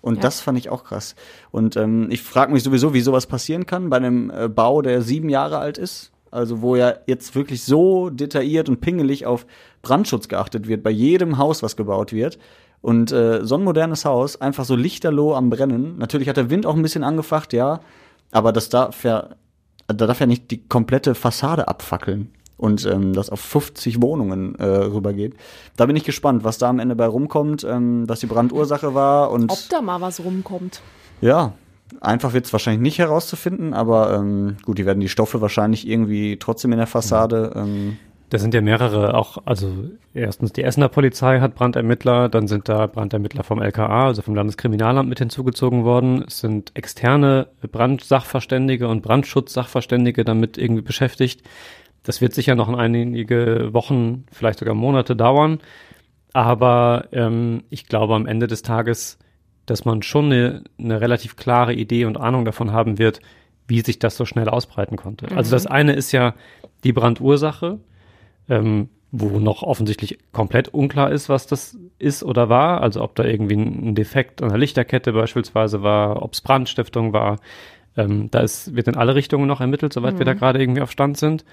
[0.00, 0.20] Und Ja.
[0.20, 1.16] das fand ich auch krass.
[1.50, 5.02] Und ähm, ich frage mich sowieso, wie sowas passieren kann bei einem äh, Bau, der
[5.02, 6.12] sieben Jahre alt ist.
[6.30, 9.44] Also wo ja jetzt wirklich so detailliert und pingelig auf
[9.82, 12.38] Brandschutz geachtet wird, bei jedem Haus, was gebaut wird.
[12.82, 15.98] Und äh, so ein modernes Haus, einfach so lichterloh am Brennen.
[15.98, 17.80] Natürlich hat der Wind auch ein bisschen angefacht, ja.
[18.30, 19.30] Aber das darf ja,
[19.92, 22.30] da darf ja nicht die komplette Fassade abfackeln.
[22.56, 25.34] Und ähm, das auf 50 Wohnungen äh, rübergeht.
[25.76, 29.30] Da bin ich gespannt, was da am Ende bei rumkommt, ähm, was die Brandursache war.
[29.30, 30.82] Und Ob da mal was rumkommt.
[31.22, 31.54] ja,
[32.02, 36.36] einfach wird es wahrscheinlich nicht herauszufinden, aber ähm, gut, die werden die Stoffe wahrscheinlich irgendwie
[36.38, 37.52] trotzdem in der Fassade.
[37.56, 37.96] Ähm,
[38.30, 42.86] Da sind ja mehrere auch, also erstens die Essener Polizei hat Brandermittler, dann sind da
[42.86, 46.24] Brandermittler vom LKA, also vom Landeskriminalamt mit hinzugezogen worden.
[46.28, 51.42] Es sind externe Brandsachverständige und Brandschutzsachverständige damit irgendwie beschäftigt.
[52.04, 55.58] Das wird sicher noch in einige Wochen, vielleicht sogar Monate dauern.
[56.32, 59.18] Aber ähm, ich glaube am Ende des Tages,
[59.66, 63.20] dass man schon eine, eine relativ klare Idee und Ahnung davon haben wird,
[63.66, 65.26] wie sich das so schnell ausbreiten konnte.
[65.34, 66.34] Also das eine ist ja
[66.84, 67.80] die Brandursache,
[68.50, 72.82] ähm, wo noch offensichtlich komplett unklar ist, was das ist oder war.
[72.82, 77.38] Also ob da irgendwie ein Defekt an der Lichterkette beispielsweise war, ob es Brandstiftung war.
[77.96, 80.92] Ähm, da ist, wird in alle Richtungen noch ermittelt, soweit wir da gerade irgendwie auf
[80.92, 81.44] Stand sind.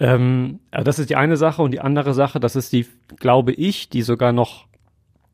[0.00, 3.52] Ähm, also das ist die eine Sache und die andere Sache, das ist die, glaube
[3.52, 4.66] ich, die sogar noch,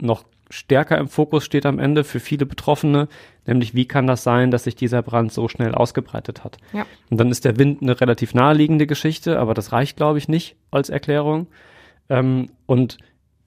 [0.00, 3.08] noch stärker im Fokus steht am Ende für viele Betroffene,
[3.46, 6.58] nämlich wie kann das sein, dass sich dieser Brand so schnell ausgebreitet hat.
[6.72, 6.86] Ja.
[7.10, 10.56] Und dann ist der Wind eine relativ naheliegende Geschichte, aber das reicht, glaube ich, nicht
[10.70, 11.46] als Erklärung.
[12.08, 12.98] Ähm, und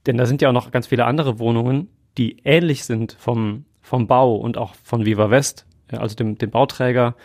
[0.05, 4.07] denn da sind ja auch noch ganz viele andere Wohnungen, die ähnlich sind vom, vom
[4.07, 7.15] Bau und auch von Viva West, äh, also dem, dem Bauträger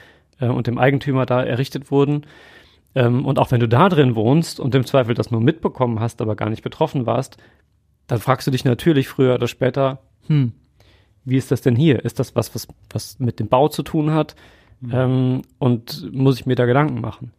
[0.41, 2.27] äh, und dem Eigentümer da errichtet wurden.
[2.95, 6.21] Ähm, und auch wenn du da drin wohnst und im Zweifel das nur mitbekommen hast,
[6.21, 7.39] aber gar nicht betroffen warst,
[8.13, 10.53] dann fragst du dich natürlich früher oder später, hm,
[11.25, 12.05] wie ist das denn hier?
[12.05, 14.37] Ist das was, was, was mit dem Bau zu tun hat?
[14.93, 17.33] Ähm, und muss ich mir da Gedanken machen?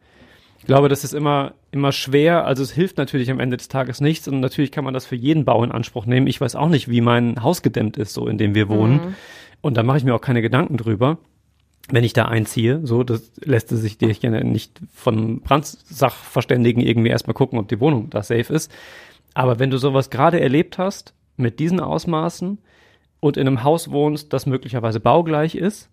[0.57, 2.47] Ich glaube, das ist immer, immer schwer.
[2.47, 5.15] Also es hilft natürlich am Ende des Tages nichts und natürlich kann man das für
[5.15, 6.25] jeden Bau in Anspruch nehmen.
[6.25, 9.15] Ich weiß auch nicht, wie mein Haus gedämmt ist, so in dem wir wohnen.
[9.61, 11.19] Und da mache ich mir auch keine Gedanken drüber
[11.89, 17.09] wenn ich da einziehe, so, das lässt es sich dir gerne nicht von Brandsachverständigen irgendwie
[17.09, 18.71] erstmal gucken, ob die Wohnung da safe ist.
[19.33, 22.59] Aber wenn du sowas gerade erlebt hast, mit diesen Ausmaßen
[23.19, 25.89] und in einem Haus wohnst, das möglicherweise baugleich ist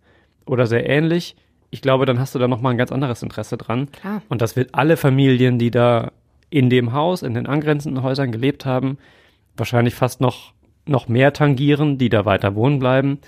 [0.47, 1.37] oder sehr ähnlich,
[1.71, 3.91] ich glaube, dann hast du da nochmal ein ganz anderes Interesse dran.
[3.93, 4.23] Klar.
[4.29, 6.11] Und das wird alle Familien, die da
[6.51, 8.99] in dem Haus, in den angrenzenden Häusern gelebt haben,
[9.57, 10.53] wahrscheinlich fast noch,
[10.87, 13.21] noch mehr tangieren, die da weiter wohnen bleiben,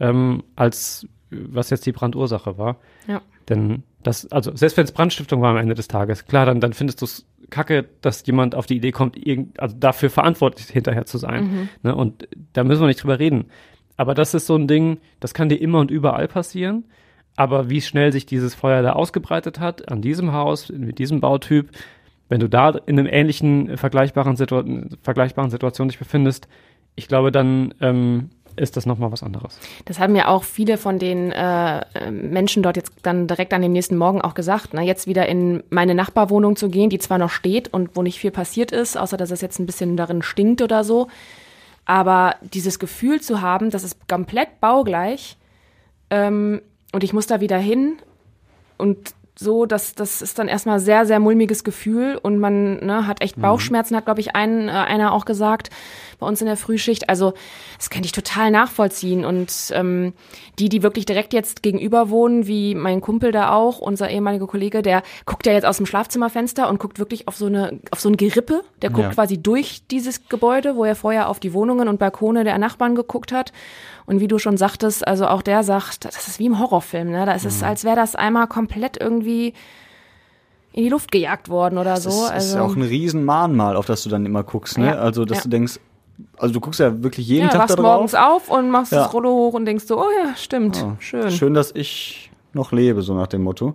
[0.00, 2.76] ähm, als was jetzt die Brandursache war.
[3.06, 3.20] Ja.
[3.48, 6.72] Denn das, also selbst wenn es Brandstiftung war am Ende des Tages, klar, dann, dann
[6.72, 11.06] findest du es kacke, dass jemand auf die Idee kommt, irgend, also dafür verantwortlich hinterher
[11.06, 11.68] zu sein.
[11.84, 11.94] Ne?
[11.94, 13.46] Und da müssen wir nicht drüber reden.
[13.96, 16.84] Aber das ist so ein Ding, das kann dir immer und überall passieren.
[17.36, 21.70] Aber wie schnell sich dieses Feuer da ausgebreitet hat, an diesem Haus, mit diesem Bautyp,
[22.28, 24.64] wenn du da in einem ähnlichen äh, vergleichbaren, Situa
[25.02, 26.48] vergleichbaren Situation dich befindest,
[26.94, 29.58] ich glaube, dann ähm, ist das nochmal was anderes.
[29.84, 33.72] Das haben ja auch viele von den äh, Menschen dort jetzt dann direkt an dem
[33.72, 37.30] nächsten Morgen auch gesagt, ne, jetzt wieder in meine Nachbarwohnung zu gehen, die zwar noch
[37.30, 40.62] steht und wo nicht viel passiert ist, außer dass es jetzt ein bisschen darin stinkt
[40.62, 41.08] oder so.
[41.84, 45.36] Aber dieses Gefühl zu haben, das ist komplett baugleich
[46.10, 46.62] ähm,
[46.92, 47.96] und ich muss da wieder hin
[48.78, 53.22] und so, das, das ist dann erstmal sehr, sehr mulmiges Gefühl und man ne, hat
[53.22, 55.70] echt Bauchschmerzen, hat, glaube ich, ein, äh, einer auch gesagt
[56.22, 57.08] bei uns in der Frühschicht.
[57.10, 57.34] Also
[57.76, 59.24] das kann ich total nachvollziehen.
[59.26, 60.14] Und ähm,
[60.58, 64.80] die, die wirklich direkt jetzt gegenüber wohnen, wie mein Kumpel da auch, unser ehemaliger Kollege,
[64.82, 68.08] der guckt ja jetzt aus dem Schlafzimmerfenster und guckt wirklich auf so eine, auf so
[68.08, 68.62] ein Gerippe.
[68.80, 69.10] Der guckt Ja.
[69.14, 73.32] quasi durch dieses Gebäude, wo er vorher auf die Wohnungen und Balkone der Nachbarn geguckt
[73.32, 73.52] hat.
[74.06, 77.26] Und wie du schon sagtest, also auch der sagt, das ist wie im Horrorfilm, ne?
[77.26, 79.54] Da ist es, als wäre das einmal komplett irgendwie
[80.72, 82.08] in die Luft gejagt worden oder so.
[82.08, 84.78] Das ist, also ist ja auch ein riesen Mahnmal, auf das du dann immer guckst,
[84.78, 84.86] ne?
[84.86, 84.92] Ja.
[84.94, 85.42] Also, dass Ja.
[85.44, 85.78] du denkst,
[86.38, 88.48] also du guckst ja wirklich jeden ja, Tag wachst da morgens drauf.
[88.48, 89.04] auf und machst Ja.
[89.04, 91.30] das Rollo hoch und denkst so, oh ja, stimmt, schön.
[91.30, 93.74] Schön, dass ich noch lebe, so nach dem Motto.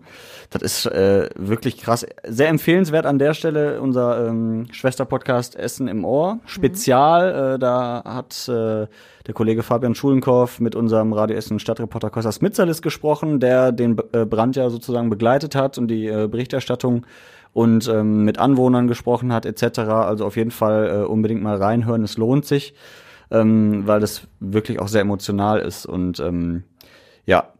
[0.49, 2.05] Das ist äh, wirklich krass.
[2.27, 6.39] Sehr empfehlenswert an der Stelle unser ähm, Schwesterpodcast Essen im Ohr.
[6.45, 8.85] Spezial, äh, da hat äh,
[9.25, 14.25] der Kollege Fabian Schulenkorf mit unserem Radio Essen Stadtreporter Kostas Mitzalis gesprochen, der den äh,
[14.25, 17.05] Brand ja sozusagen begleitet hat und die äh, Berichterstattung
[17.53, 19.79] und ähm, mit Anwohnern gesprochen hat etc.
[19.79, 22.73] Also auf jeden Fall äh, unbedingt mal reinhören, es lohnt sich,
[23.31, 26.63] ähm, weil das wirklich auch sehr emotional ist und ähm,
[27.25, 27.53] ja,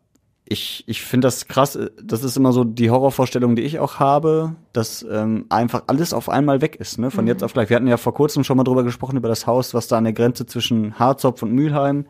[0.50, 1.78] ich, ich finde das krass.
[2.02, 6.30] Das ist immer so die Horrorvorstellung, die ich auch habe, dass ähm, einfach alles auf
[6.30, 7.12] einmal weg ist, ne?
[7.12, 7.70] Von jetzt auf gleich.
[7.70, 10.06] Wir hatten ja vor kurzem schon mal drüber gesprochen, über das Haus, was da an
[10.06, 12.06] der Grenze zwischen Harzopf und Mülheim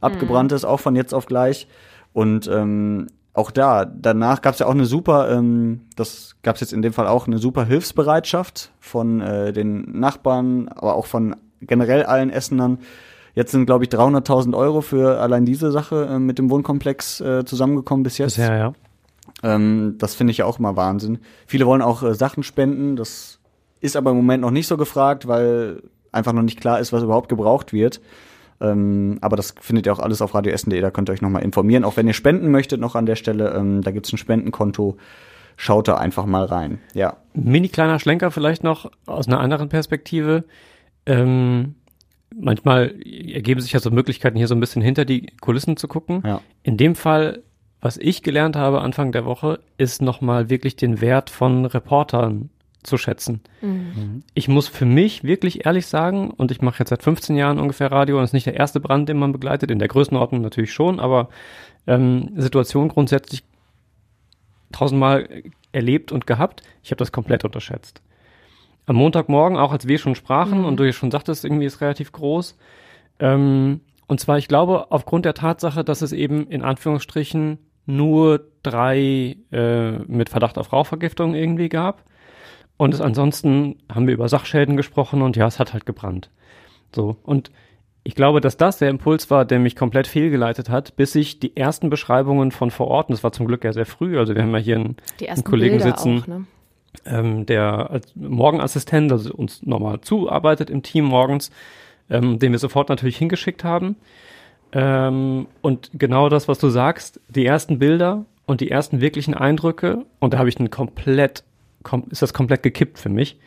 [0.00, 1.66] abgebrannt ist, auch von jetzt auf gleich.
[2.12, 3.06] Und ähm,
[3.38, 6.82] auch da, danach gab es ja auch eine super, ähm, das gab es jetzt in
[6.82, 12.30] dem Fall auch eine super Hilfsbereitschaft von äh, den Nachbarn, aber auch von generell allen
[12.30, 12.78] Essenern.
[13.34, 17.44] Jetzt sind, glaube ich, 300.000 Euro für allein diese Sache äh, mit dem Wohnkomplex äh,
[17.44, 18.34] zusammengekommen bis jetzt.
[18.36, 18.72] Bisher, ja.
[19.44, 21.18] Ähm, das finde ich ja auch immer Wahnsinn.
[21.46, 22.96] Viele wollen auch äh, Sachen spenden.
[22.96, 23.38] Das
[23.80, 27.04] ist aber im Moment noch nicht so gefragt, weil einfach noch nicht klar ist, was
[27.04, 28.00] überhaupt gebraucht wird.
[28.60, 30.80] Ähm, aber das findet ihr auch alles auf radioessen.de.
[30.80, 31.84] Da könnt ihr euch nochmal informieren.
[31.84, 34.96] Auch wenn ihr spenden möchtet, noch an der Stelle, ähm, da gibt's ein Spendenkonto.
[35.56, 36.78] Schaut da einfach mal rein.
[36.94, 37.16] Ja.
[37.34, 40.44] Mini kleiner Schlenker vielleicht noch aus einer anderen Perspektive.
[41.06, 41.74] Ähm,
[42.34, 46.22] manchmal ergeben sich ja so Möglichkeiten, hier so ein bisschen hinter die Kulissen zu gucken.
[46.24, 46.40] Ja.
[46.62, 47.42] In dem Fall,
[47.80, 52.50] was ich gelernt habe Anfang der Woche, ist nochmal wirklich den Wert von Reportern
[52.82, 53.40] zu schätzen.
[54.34, 57.90] Ich muss für mich wirklich ehrlich sagen, und ich mache jetzt seit 15 Jahren ungefähr
[57.90, 60.72] Radio und es ist nicht der erste Brand, den man begleitet, in der Größenordnung natürlich
[60.72, 61.28] schon, aber
[61.86, 63.42] ähm, Situation grundsätzlich
[64.72, 65.28] tausendmal
[65.72, 66.62] erlebt und gehabt.
[66.82, 68.02] Ich habe das komplett unterschätzt.
[68.86, 72.12] Am Montagmorgen, auch als wir schon sprachen und du ja schon sagtest, irgendwie ist relativ
[72.12, 72.56] groß.
[73.18, 79.36] Ähm, und zwar, ich glaube, aufgrund der Tatsache, dass es eben in Anführungsstrichen nur drei
[79.50, 82.04] äh, mit Verdacht auf Rauchvergiftung irgendwie gab.
[82.78, 86.30] Und es ansonsten haben wir über Sachschäden gesprochen und ja, es hat halt gebrannt.
[86.94, 87.16] So.
[87.24, 87.50] Und
[88.04, 91.54] ich glaube, dass das der Impuls war, der mich komplett fehlgeleitet hat, bis ich die
[91.54, 94.42] ersten Beschreibungen von vor Ort, und das war zum Glück ja sehr früh, also wir
[94.42, 94.96] haben ja hier einen,
[95.28, 96.46] einen Kollegen Bilder sitzen, auch, ne?
[97.04, 101.50] ähm, der als Morgenassistent, also uns nochmal zuarbeitet im Team morgens,
[102.08, 103.96] ähm, den wir sofort natürlich hingeschickt haben.
[104.72, 110.04] Ähm, und genau das, was du sagst, die ersten Bilder und die ersten wirklichen Eindrücke,
[110.18, 111.47] und da habe ich einen komplett, kom
[112.10, 113.38] ist das komplett gekippt für mich,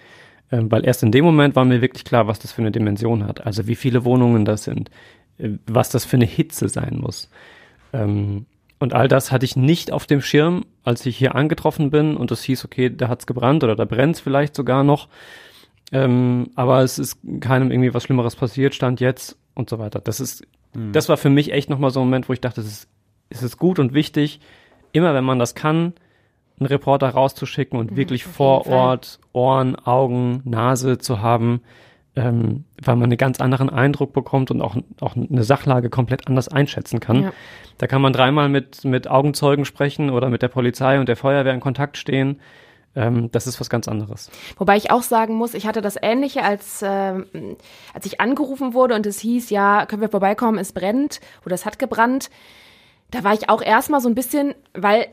[0.52, 3.26] ähm, weil erst in dem Moment war mir wirklich klar, was das für eine Dimension
[3.26, 3.46] hat.
[3.46, 4.90] Also wie viele Wohnungen das sind,
[5.38, 7.30] äh, was das für eine Hitze sein muss.
[7.94, 8.46] Ähm,
[8.80, 12.32] und all das hatte ich nicht auf dem Schirm, als ich hier angetroffen bin und
[12.32, 15.08] es hieß, okay, da hat's gebrannt oder da brennt's vielleicht sogar noch.
[15.92, 20.00] Ähm, aber es ist keinem irgendwie was Schlimmeres passiert, stand jetzt und so weiter.
[20.00, 22.68] Das ist, das war für mich echt nochmal so ein Moment, wo ich dachte, es
[22.68, 22.88] ist,
[23.30, 24.40] es ist gut und wichtig,
[24.94, 25.94] immer wenn man das kann,
[26.62, 28.68] einen Reporter rauszuschicken und wirklich vor.
[28.68, 31.62] Ort Ohren, Augen, Nase zu haben,
[32.16, 36.48] ähm, weil man einen ganz anderen Eindruck bekommt und auch, auch eine Sachlage komplett anders
[36.48, 37.24] einschätzen kann.
[37.24, 37.34] Ja.
[37.78, 41.54] Da kann man dreimal mit, mit Augenzeugen sprechen oder mit der Polizei und der Feuerwehr
[41.54, 42.40] in Kontakt stehen.
[42.94, 44.30] Ähm, das ist was ganz anderes.
[44.58, 47.26] Wobei ich auch sagen muss, ich hatte das Ähnliche, als, ähm,
[47.94, 51.66] als ich angerufen wurde und es hieß, ja, können wir vorbeikommen, es brennt oder es
[51.66, 52.30] hat gebrannt.
[53.10, 55.08] Da war ich auch erstmal so ein bisschen, weil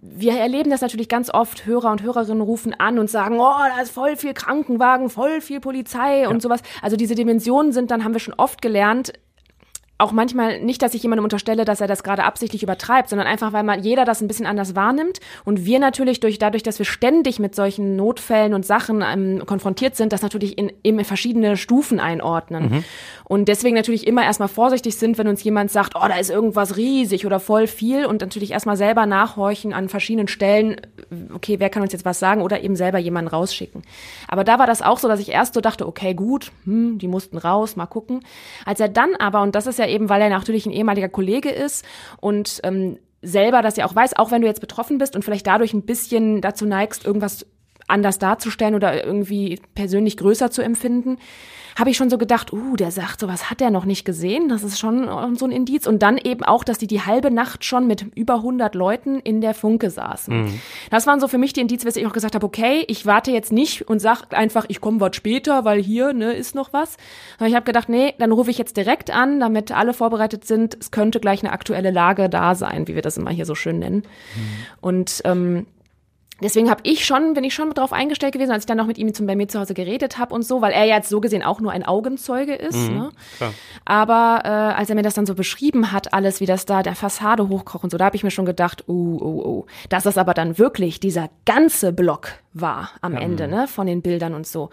[0.00, 3.80] wir erleben das natürlich ganz oft, Hörer und Hörerinnen rufen an und sagen, oh, da
[3.82, 6.60] ist voll viel Krankenwagen, voll viel Polizei und sowas.
[6.82, 9.12] Also diese Dimensionen sind, dann haben wir schon oft gelernt,
[9.98, 13.52] auch manchmal nicht, dass ich jemandem unterstelle, dass er das gerade absichtlich übertreibt, sondern einfach,
[13.52, 16.86] weil man jeder das ein bisschen anders wahrnimmt und wir natürlich durch dadurch, dass wir
[16.86, 22.00] ständig mit solchen Notfällen und Sachen ähm, konfrontiert sind, das natürlich in, in verschiedene Stufen
[22.00, 22.84] einordnen
[23.24, 26.76] und deswegen natürlich immer erstmal vorsichtig sind, wenn uns jemand sagt, oh, da ist irgendwas
[26.76, 30.80] riesig oder voll viel und natürlich erstmal selber nachhorchen an verschiedenen Stellen,
[31.34, 33.82] okay, wer kann uns jetzt was sagen oder eben selber jemanden rausschicken.
[34.28, 37.08] Aber da war das auch so, dass ich erst so dachte, okay, gut, hm, die
[37.08, 38.20] mussten raus, mal gucken.
[38.64, 41.50] Als er dann aber, und das ist ja eben, weil er natürlich ein ehemaliger Kollege
[41.50, 41.84] ist
[42.20, 45.46] und ähm, selber das ja auch weiß, auch wenn du jetzt betroffen bist und vielleicht
[45.46, 47.46] dadurch ein bisschen dazu neigst, irgendwas
[47.88, 51.18] anders darzustellen oder irgendwie persönlich größer zu empfinden,
[51.78, 54.48] habe ich schon so gedacht, uh, der sagt, sowas hat er noch nicht gesehen.
[54.48, 55.86] Das ist schon äh, so ein Indiz.
[55.86, 59.40] Und dann eben auch, dass die die halbe Nacht schon mit über 100 Leuten in
[59.40, 60.60] der Funke saßen.
[60.90, 63.30] Das waren so für mich die Indizien, dass ich auch gesagt habe, okay, ich warte
[63.30, 66.96] jetzt nicht und sag einfach, ich komme was später, weil hier ne, ist noch was.
[67.38, 70.76] Sondern ich habe gedacht, nee, dann rufe ich jetzt direkt an, damit alle vorbereitet sind.
[70.80, 73.78] Es könnte gleich eine aktuelle Lage da sein, wie wir das immer hier so schön
[73.78, 74.02] nennen.
[74.80, 75.66] Und ähm,
[76.40, 78.96] Deswegen habe ich schon, bin ich schon darauf eingestellt gewesen, als ich dann noch mit
[78.96, 81.20] ihm zum, bei mir zu Hause geredet habe und so, weil er ja jetzt so
[81.20, 82.76] gesehen auch nur ein Augenzeuge ist.
[82.90, 83.10] ne?
[83.36, 83.52] klar.
[83.84, 86.94] Aber äh, als er mir das dann so beschrieben hat, alles, wie das da der
[86.94, 90.16] Fassade hochkocht und so, da habe ich mir schon gedacht, uh, uh, uh, dass das
[90.16, 94.70] aber dann wirklich dieser ganze Block war am Ende, ne, von den Bildern und so.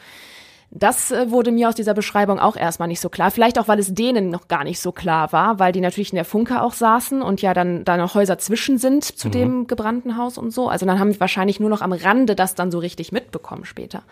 [0.72, 3.32] Das äh, wurde mir aus dieser Beschreibung auch erstmal nicht so klar.
[3.32, 6.18] Vielleicht auch, weil es denen noch gar nicht so klar war, weil die natürlich in
[6.18, 10.18] der Funke auch saßen und ja dann da noch Häuser zwischen sind zu dem gebrannten
[10.18, 10.68] Haus und so.
[10.68, 14.04] Also dann haben die wahrscheinlich nur noch am Rande das dann so richtig mitbekommen später.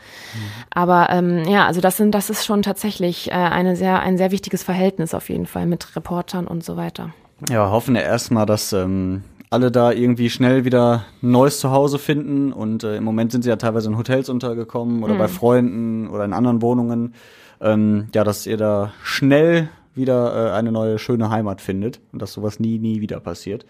[0.70, 4.32] Aber ähm, ja, also das sind, das ist schon tatsächlich äh, eine sehr, ein sehr
[4.32, 7.14] wichtiges Verhältnis auf jeden Fall mit Reportern und so weiter.
[7.50, 12.52] Ja, hoffen wir erstmal, dass ähm, alle da irgendwie schnell wieder ein neues Zuhause finden.
[12.52, 16.26] Und äh, im Moment sind sie ja teilweise in Hotels untergekommen oder bei Freunden oder
[16.26, 17.14] in anderen Wohnungen.
[17.62, 22.34] Ähm, ja, dass ihr da schnell wieder äh, eine neue schöne Heimat findet und dass
[22.34, 23.66] sowas nie, nie wieder passiert.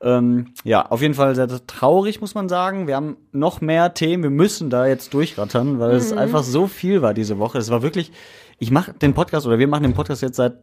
[0.00, 2.86] Ähm, ja, auf jeden Fall sehr traurig, muss man sagen.
[2.86, 4.22] Wir haben noch mehr Themen.
[4.22, 7.58] Wir müssen da jetzt durchrattern, weil es einfach so viel war diese Woche.
[7.58, 8.12] Es war wirklich,
[8.58, 10.54] ich mache den Podcast oder wir machen den Podcast jetzt seit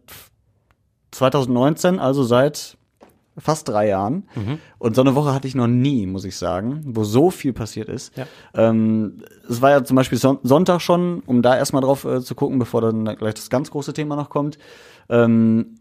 [1.12, 2.78] 2019, also seit
[3.38, 4.28] fast drei Jahren.
[4.78, 7.90] Und so eine Woche hatte ich noch nie, muss ich sagen, wo so viel passiert
[7.90, 8.16] ist.
[8.18, 8.26] Ja.
[8.54, 12.36] Ähm, es war ja zum Beispiel Son Sonntag schon, um da erstmal drauf äh, zu
[12.36, 14.58] gucken, bevor dann gleich das ganz große Thema noch kommt.
[15.10, 15.76] Ähm,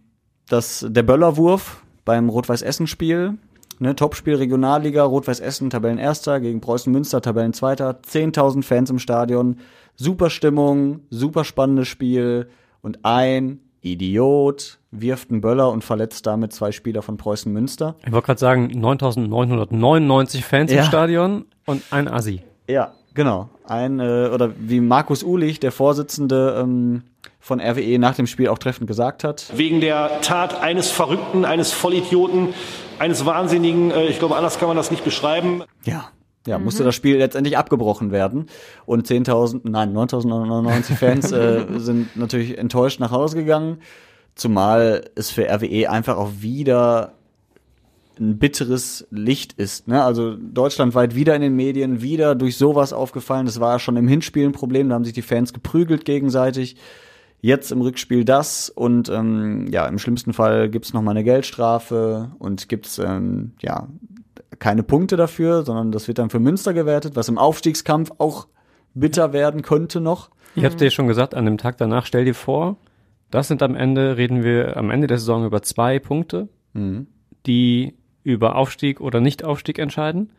[0.49, 3.39] das, der Böllerwurf beim Rot-Weiß-Essen-Spiel,
[3.79, 9.59] ne, Topspiel Regionalliga, Rot-Weiß-Essen, Tabellenerster gegen Preußen Münster, Tabellenzweiter, 10.000 Fans im Stadion,
[9.97, 12.49] super Stimmung, super spannendes Spiel
[12.83, 17.95] und ein Idiot wirft einen Böller und verletzt damit zwei Spieler von Preußen Münster.
[18.07, 20.81] Ich wollte gerade sagen, 9.999 Fans Ja.
[20.81, 22.43] im Stadion und ein Assi.
[22.69, 23.49] Ja, genau.
[23.67, 27.03] Ein, äh, oder wie Markus Ulich, der Vorsitzende ähm,
[27.41, 29.47] von RWE, nach dem Spiel auch treffend gesagt hat.
[29.55, 32.55] wegen der Tat eines Verrückten, eines Vollidioten,
[32.99, 33.91] eines Wahnsinnigen.
[33.91, 35.63] Äh, Ich glaube, anders kann man das nicht beschreiben.
[35.85, 36.09] Ja.
[36.47, 38.47] Ja, musste das Spiel letztendlich abgebrochen werden.
[38.85, 43.79] Und 10.000, nein, 9.999 Fans äh, sind natürlich enttäuscht nach Hause gegangen.
[44.35, 47.15] Zumal es für RWE einfach auch wieder
[48.19, 49.89] ein bitteres Licht ist.
[49.89, 50.03] Ne?
[50.03, 53.47] Also deutschlandweit wieder in den Medien, wieder durch sowas aufgefallen.
[53.47, 56.77] Das war ja schon im Hinspiel ein Problem, da haben sich die Fans geprügelt gegenseitig.
[57.41, 62.33] Jetzt im Rückspiel das und ähm, ja, im schlimmsten Fall gibt's noch mal eine Geldstrafe
[62.39, 63.89] und gibt's ähm, ja
[64.59, 68.49] keine Punkte dafür, sondern das wird dann für Münster gewertet, was im Aufstiegskampf auch
[68.95, 70.31] bitter werden könnte noch.
[70.55, 72.77] Ich hab's dir schon gesagt, an dem Tag danach, stell dir vor,
[73.31, 76.49] das sind am Ende, reden wir am Ende der Saison über zwei Punkte,
[77.47, 80.31] die über Aufstieg oder Nicht-Aufstieg entscheiden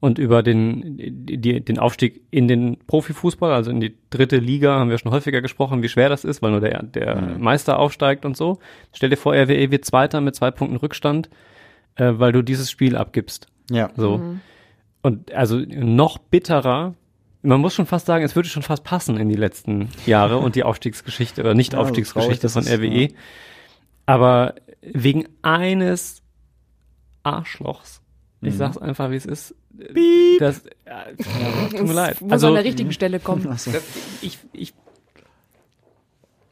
[0.00, 4.90] und über den, die, den Aufstieg in den Profifußball, also in die dritte Liga, haben
[4.90, 8.36] wir schon häufiger gesprochen, wie schwer das ist, weil nur der, der Meister aufsteigt und
[8.36, 8.58] so.
[8.92, 11.28] Stell dir vor, RWE wird Zweiter mit zwei Punkten Rückstand,
[11.98, 13.46] äh, weil du dieses Spiel abgibst.
[13.70, 13.90] Ja.
[13.96, 14.20] So.
[15.02, 16.94] Und also noch bitterer,
[17.42, 20.56] man muss schon fast sagen, es würde schon fast passen in die letzten Jahre und
[20.56, 23.08] die Aufstiegsgeschichte oder Ja, Nicht-Aufstiegsgeschichte traurig von das ist, RWE.
[24.06, 26.22] Aber wegen eines
[27.22, 28.00] Arschlochs,
[28.40, 28.56] ich Mhm.
[28.58, 29.54] sag's einfach, wie es ist,
[30.40, 31.04] das, ja,
[31.70, 32.20] tut mir leid.
[32.20, 33.44] Muss Also, an der richtigen Stelle kommen.
[33.44, 33.68] das,
[34.22, 34.74] ich, ich,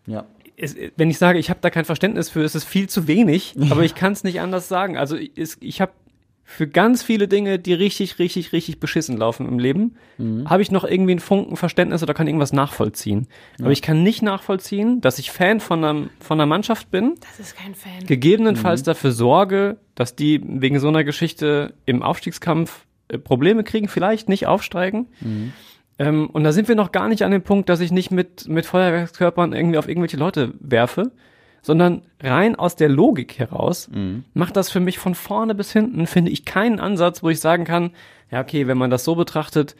[0.06, 0.24] Ja.
[0.57, 3.55] Es, wenn ich sage, ich habe da kein Verständnis für, ist es viel zu wenig,
[3.71, 4.97] aber ich kann es nicht anders sagen.
[4.97, 5.92] Also es, ich habe
[6.49, 9.97] für ganz viele Dinge, die richtig, richtig, richtig beschissen laufen im Leben,
[10.45, 13.27] habe ich noch irgendwie einen Funken Verständnis oder kann irgendwas nachvollziehen.
[13.61, 17.40] Aber ich kann nicht nachvollziehen, dass ich Fan von einer, von einer Mannschaft bin, Das
[17.49, 18.07] ist kein Fan.
[18.07, 24.29] gegebenenfalls dafür sorge, dass die wegen so einer Geschichte im Aufstiegskampf äh, Probleme kriegen, vielleicht
[24.29, 25.09] nicht aufsteigen.
[25.98, 28.48] Ähm, und da sind wir noch gar nicht an dem Punkt, dass ich nicht mit,
[28.48, 31.11] mit Feuerwerkskörpern irgendwie auf irgendwelche Leute werfe,
[31.62, 33.88] sondern rein aus der Logik heraus
[34.35, 37.64] macht das für mich von vorne bis hinten, finde ich, keinen Ansatz, wo ich sagen
[37.64, 37.90] kann,
[38.30, 39.74] ja, okay, wenn man das so betrachtet,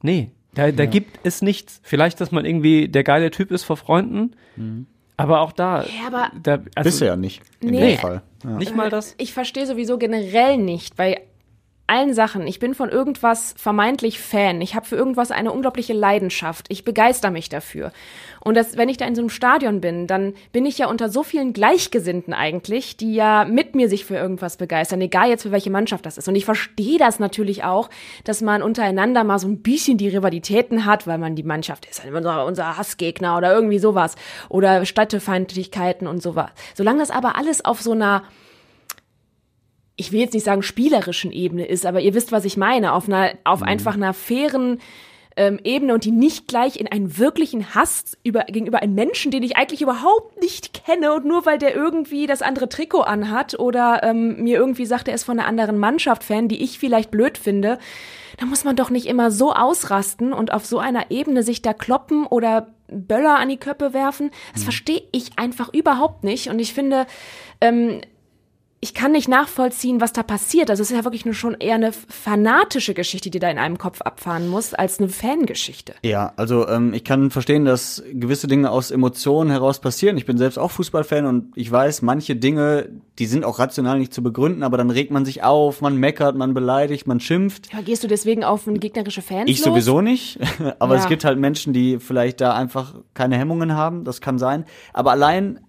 [0.00, 1.80] nee, da, da gibt es nichts.
[1.82, 4.34] Vielleicht, dass man irgendwie der geile Typ ist vor Freunden,
[5.16, 7.42] aber auch da, Ja, aber da also, Bist du ja nicht.
[7.60, 7.90] In Nee.
[7.92, 8.22] dem Fall.
[8.44, 8.50] Ja.
[8.56, 9.14] nicht mal das.
[9.18, 11.20] ich verstehe sowieso generell nicht bei
[11.86, 12.46] allen Sachen.
[12.46, 14.60] Ich bin von irgendwas vermeintlich Fan.
[14.60, 16.66] Ich habe für irgendwas eine unglaubliche Leidenschaft.
[16.68, 17.92] Ich begeister mich dafür.
[18.40, 21.08] Und das, wenn ich da in so einem Stadion bin, dann bin ich ja unter
[21.08, 25.52] so vielen Gleichgesinnten eigentlich, die ja mit mir sich für irgendwas begeistern, egal jetzt für
[25.52, 26.28] welche Mannschaft das ist.
[26.28, 27.90] Und ich verstehe das natürlich auch,
[28.24, 32.02] dass man untereinander mal so ein bisschen die Rivalitäten hat, weil man die Mannschaft ist,
[32.04, 34.16] unser, unser Hassgegner oder irgendwie sowas.
[34.48, 36.50] Oder Städtefeindlichkeiten und sowas.
[36.74, 38.22] Solange das aber alles auf so einer
[40.02, 43.06] ich will jetzt nicht sagen spielerischen Ebene ist, aber ihr wisst, was ich meine, auf
[43.06, 44.80] einer, auf einfach einer fairen
[45.36, 49.44] ähm, Ebene und die nicht gleich in einen wirklichen Hass über, gegenüber einem Menschen, den
[49.44, 54.02] ich eigentlich überhaupt nicht kenne und nur weil der irgendwie das andere Trikot anhat oder
[54.02, 57.38] ähm, mir irgendwie sagt, er ist von einer anderen Mannschaft Fan, die ich vielleicht blöd
[57.38, 57.78] finde,
[58.38, 61.72] da muss man doch nicht immer so ausrasten und auf so einer Ebene sich da
[61.72, 64.32] kloppen oder Böller an die Köppe werfen.
[64.52, 67.06] Das verstehe ich einfach überhaupt nicht und ich finde,
[67.60, 68.00] ähm,
[68.84, 70.68] ich kann nicht nachvollziehen, was da passiert.
[70.68, 73.78] Also es ist ja wirklich nur schon eher eine fanatische Geschichte, die da in einem
[73.78, 75.94] Kopf abfahren muss, als eine Fangeschichte.
[76.04, 80.16] Ja, also ähm, ich kann verstehen, dass gewisse Dinge aus Emotionen heraus passieren.
[80.16, 82.88] Ich bin selbst auch Fußballfan und ich weiß, manche Dinge,
[83.20, 86.34] die sind auch rational nicht zu begründen, aber dann regt man sich auf, man meckert,
[86.34, 87.68] man beleidigt, man schimpft.
[87.72, 89.66] Aber gehst du deswegen auf gegnerische Fans Ich los?
[89.66, 90.40] sowieso nicht,
[90.80, 91.02] aber Ja.
[91.02, 94.64] es gibt halt Menschen, die vielleicht da einfach keine Hemmungen haben, das kann sein.
[94.92, 95.60] Aber allein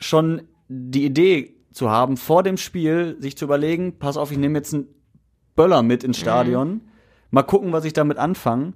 [0.00, 4.58] schon die Idee zu haben, vor dem Spiel sich zu überlegen, pass auf, ich nehme
[4.58, 4.88] jetzt einen
[5.54, 6.80] Böller mit ins Stadion,
[7.30, 8.72] mal gucken, was ich damit anfange,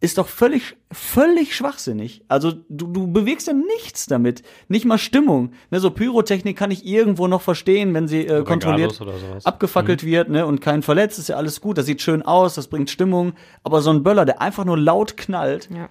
[0.00, 2.22] ist doch völlig, völlig schwachsinnig.
[2.28, 5.52] Also du, du bewegst ja nichts damit, nicht mal Stimmung.
[5.70, 9.00] Ne, so Pyrotechnik kann ich irgendwo noch verstehen, wenn sie äh, kontrolliert
[9.44, 12.66] abgefackelt wird, ne, und kein verletzt, ist ja alles gut, das sieht schön aus, das
[12.66, 15.88] bringt Stimmung, aber so ein Böller, der einfach nur laut knallt, Ja.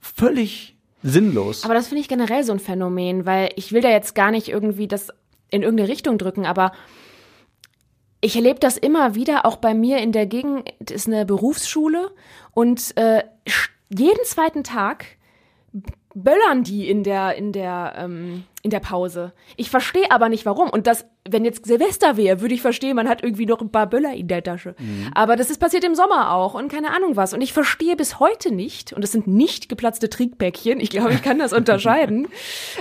[0.00, 1.64] völlig sinnlos.
[1.64, 4.48] Aber das finde ich generell so ein Phänomen, weil ich will da jetzt gar nicht
[4.48, 5.10] irgendwie das
[5.50, 6.72] in irgendeine Richtung drücken, aber
[8.20, 10.68] ich erlebe das immer wieder, auch bei mir in der Gegend.
[10.90, 12.10] Ist eine Berufsschule
[12.52, 13.22] und äh,
[13.88, 15.04] jeden zweiten Tag
[16.14, 19.32] böllern die in der in der ähm, in der Pause.
[19.56, 23.08] Ich verstehe aber nicht warum und das wenn jetzt Silvester wäre, würde ich verstehen, man
[23.08, 24.74] hat irgendwie noch ein paar Böller in der Tasche.
[25.14, 28.20] Aber das ist passiert im Sommer auch und keine Ahnung was und ich verstehe bis
[28.20, 30.80] heute nicht und es sind nicht geplatzte Trinkpäckchen.
[30.80, 32.28] Ich glaube, ich kann das unterscheiden,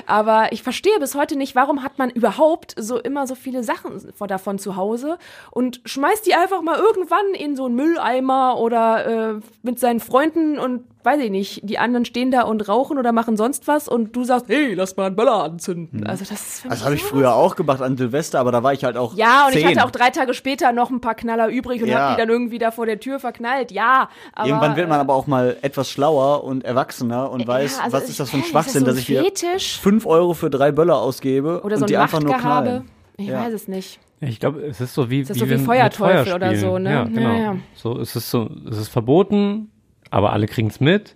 [0.06, 4.02] aber ich verstehe bis heute nicht, warum hat man überhaupt so immer so viele Sachen
[4.28, 5.18] davon zu Hause
[5.52, 10.58] und schmeißt die einfach mal irgendwann in so einen Mülleimer oder äh, mit seinen Freunden
[10.60, 14.16] und weiß ich nicht, die anderen stehen da und rauchen oder machen sonst was und
[14.16, 16.06] du sagst, hey, lass mal einen Böller anzünden.
[16.08, 18.52] Also das ist für das mich habe ich so- früher auch gemacht an Silvester, aber
[18.52, 19.62] da war ich halt auch Ja, und zehn.
[19.62, 22.10] ich hatte auch drei Tage später noch ein paar Knaller übrig und Ja.
[22.10, 23.72] hab die dann irgendwie da vor der Tür verknallt.
[23.72, 27.84] Ja, aber Irgendwann wird man aber auch mal etwas schlauer und erwachsener und weiß, ja,
[27.84, 29.80] also was ist das für ein Schwachsinn, ist das dass ich so ein hier Fetisch?
[29.80, 32.90] fünf Euro für drei Böller ausgebe oder und so die ein einfach nur knallen.
[33.18, 33.42] Ich Ja.
[33.46, 34.00] weiß es nicht.
[34.22, 36.84] Ich glaube, es ist so wie, ist wie, so wie Feuerteufel oder Feuer so, spielen.
[36.84, 36.92] ne?
[36.92, 37.30] Ja, genau.
[37.30, 37.56] Ja, ja.
[37.76, 39.70] So, es ist so, es ist verboten,
[40.10, 41.14] aber alle kriegen es mit.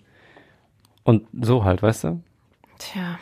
[1.03, 2.21] Und so halt, weißt du?
[2.77, 3.17] Tja.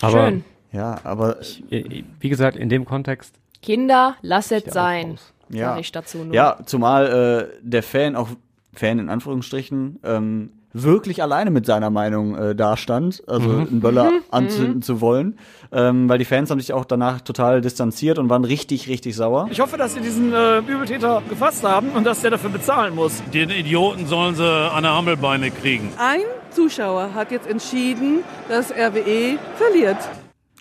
[0.00, 0.44] Aber Schön.
[0.76, 1.38] Ja, aber
[1.70, 3.34] äh, wie gesagt, in dem Kontext.
[3.62, 5.18] Kinder, lasset sein.
[5.48, 5.78] ja.
[5.78, 6.34] Ich dazu nur.
[6.34, 8.28] Ja, zumal äh, der Fan, auch
[8.74, 13.60] Fan in Anführungsstrichen, ähm, wirklich alleine mit seiner Meinung äh, dastand, also Mhm.
[13.70, 15.38] einen Böller anzünden zu wollen,
[15.72, 19.48] ähm, weil die Fans haben sich auch danach total distanziert und waren richtig, richtig sauer.
[19.50, 23.22] Ich hoffe, dass sie diesen äh, Übeltäter gefasst haben und dass der dafür bezahlen muss.
[23.32, 25.90] Den Idioten sollen sie an der Hammelbeine kriegen.
[25.98, 28.18] Ein Zuschauer hat jetzt entschieden,
[28.50, 29.96] dass RWE verliert.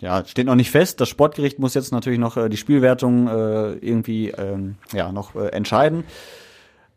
[0.02, 1.00] Ja, steht noch nicht fest.
[1.00, 5.48] Das Sportgericht muss jetzt natürlich noch äh, die Spielwertung äh, irgendwie ähm, ja, noch äh,
[5.50, 6.04] entscheiden.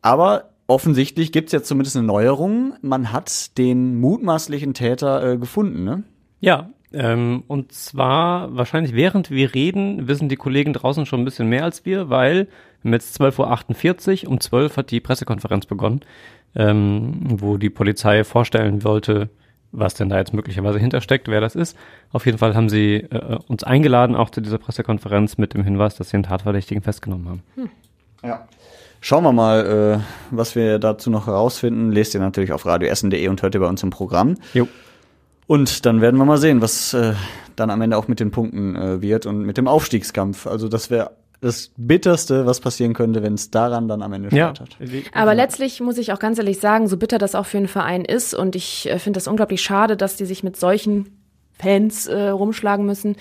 [0.03, 2.75] Aber offensichtlich gibt's jetzt zumindest eine Neuerung.
[2.83, 6.03] Man hat den mutmaßlichen Täter äh, gefunden, ne?
[6.41, 11.49] Ja, ähm, und zwar wahrscheinlich während wir reden, wissen die Kollegen draußen schon ein bisschen
[11.49, 12.49] mehr als wir, weil
[12.83, 16.01] wir jetzt 12.48 Uhr, um 12 hat die Pressekonferenz begonnen,
[16.55, 19.29] ähm, wo die Polizei vorstellen wollte,
[19.73, 21.77] was denn da jetzt möglicherweise hintersteckt, wer das ist.
[22.13, 25.97] Auf jeden Fall haben sie äh, uns eingeladen, auch zu dieser Pressekonferenz mit dem Hinweis,
[25.97, 27.43] dass sie einen Tatverdächtigen festgenommen haben.
[27.55, 27.71] Hm.
[28.23, 28.49] Ja.
[29.01, 31.93] Schauen wir mal, äh, was wir dazu noch herausfinden.
[31.93, 34.37] Lest ihr natürlich auf radioessen.de und hört ihr bei uns im Programm.
[34.55, 34.67] Jo.
[35.47, 37.15] Und dann werden wir mal sehen, was äh,
[37.57, 40.47] dann am Ende auch mit den Punkten äh, wird und mit dem Aufstiegskampf.
[40.47, 44.77] Also das wäre das Bitterste, was passieren könnte, wenn es daran dann am Ende scheitert.
[44.81, 45.01] Ja.
[45.15, 48.05] Aber letztlich muss ich auch ganz ehrlich sagen, so bitter das auch für einen Verein
[48.05, 51.17] ist und ich äh, finde das unglaublich schade, dass die sich mit solchen
[51.53, 53.17] Fans äh, rumschlagen müssen.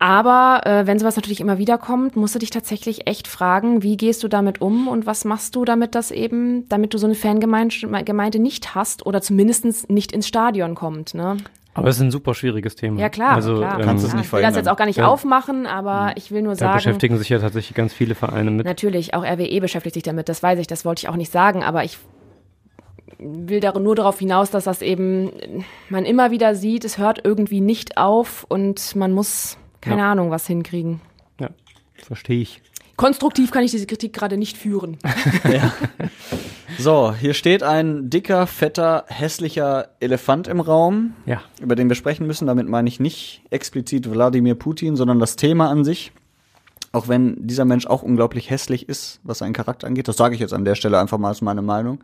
[0.00, 3.98] Aber äh, wenn sowas natürlich immer wieder kommt, musst du dich tatsächlich echt fragen, wie
[3.98, 7.14] gehst du damit um und was machst du damit, dass eben, damit du so eine
[7.14, 11.36] Fangemeinde nicht hast oder zumindest nicht ins Stadion kommt, ne?
[11.72, 13.00] Aber es ist ein super schwieriges Thema.
[13.00, 13.30] Ja, klar.
[13.34, 13.78] Also, klar.
[13.78, 15.06] Ähm, Kannst du es nicht ich will das jetzt auch gar nicht Ja.
[15.06, 16.74] aufmachen, aber ich will nur Da sagen.
[16.74, 18.66] beschäftigen sich ja tatsächlich ganz viele Vereine mit.
[18.66, 21.62] Natürlich, auch RWE beschäftigt sich damit, das weiß ich, das wollte ich auch nicht sagen,
[21.62, 21.98] aber ich
[23.18, 25.30] will da nur darauf hinaus, dass das eben
[25.90, 30.12] man immer wieder sieht, es hört irgendwie nicht auf und man muss keine Ja.
[30.12, 31.00] Ahnung was hinkriegen.
[31.38, 31.50] Ja,
[32.02, 32.62] verstehe ich.
[32.96, 34.98] Konstruktiv kann ich diese Kritik gerade nicht führen.
[36.78, 41.42] So, hier steht ein dicker, fetter, hässlicher Elefant im Raum, Ja.
[41.60, 42.46] über den wir sprechen müssen.
[42.46, 46.12] Damit meine ich nicht explizit Wladimir Putin, sondern das Thema an sich.
[46.92, 50.08] Auch wenn dieser Mensch auch unglaublich hässlich ist, was seinen Charakter angeht.
[50.08, 52.00] Das sage ich jetzt an der Stelle einfach mal als meine Meinung.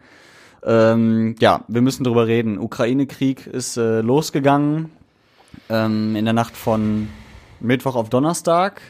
[0.64, 2.58] Ähm, ja, wir müssen drüber reden.
[2.58, 4.90] Ukraine-Krieg ist äh, losgegangen
[5.68, 7.08] ähm, in der Nacht von
[7.60, 8.80] Mittwoch auf Donnerstag.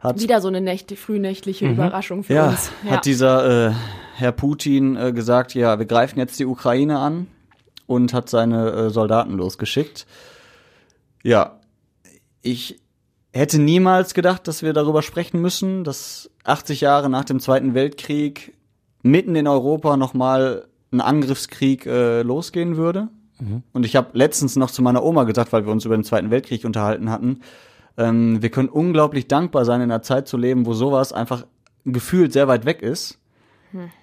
[0.00, 2.72] Hat Wieder so eine nächte, frühnächtliche Überraschung für ja, uns.
[2.88, 3.72] hat dieser äh,
[4.20, 7.26] Herr Putin äh, gesagt, ja, wir greifen jetzt die Ukraine an
[7.86, 10.06] und hat seine äh, Soldaten losgeschickt.
[11.22, 11.58] Ja,
[12.42, 12.80] ich
[13.32, 18.56] hätte niemals gedacht, dass wir darüber sprechen müssen, dass 80 Jahre nach dem Zweiten Weltkrieg
[19.02, 23.08] mitten in Europa nochmal ein Angriffskrieg äh, losgehen würde.
[23.72, 26.30] Und ich habe letztens noch zu meiner Oma gesagt, weil wir uns über den Zweiten
[26.30, 27.40] Weltkrieg unterhalten hatten,
[27.96, 31.46] ähm, wir können unglaublich dankbar sein, in einer Zeit zu leben, wo sowas einfach
[31.86, 33.19] gefühlt sehr weit weg ist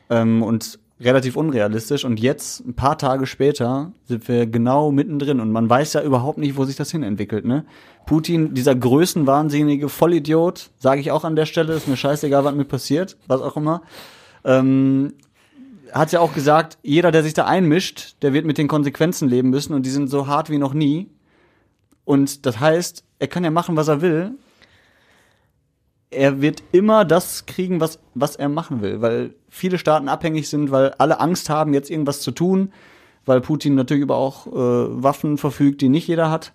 [0.09, 2.05] ähm, und relativ unrealistisch.
[2.05, 6.37] Und jetzt, ein paar Tage später, sind wir genau mittendrin und man weiß ja überhaupt
[6.37, 7.45] nicht, wo sich das hin entwickelt.
[7.45, 7.65] Ne?
[8.05, 12.65] Putin, dieser größenwahnsinnige Vollidiot, sage ich auch an der Stelle, ist mir scheißegal, was mir
[12.65, 13.81] passiert, was auch immer.
[14.43, 15.13] Ähm,
[15.91, 19.49] hat ja auch gesagt, jeder, der sich da einmischt, der wird mit den Konsequenzen leben
[19.49, 21.09] müssen und die sind so hart wie noch nie.
[22.05, 24.31] Und das heißt, er kann ja machen, was er will.
[26.09, 30.71] Er wird immer das kriegen, was, was er machen will, weil viele Staaten abhängig sind,
[30.71, 32.71] weil alle Angst haben, jetzt irgendwas zu tun,
[33.25, 34.51] weil Putin natürlich über auch äh,
[35.03, 36.53] Waffen verfügt, die nicht jeder hat.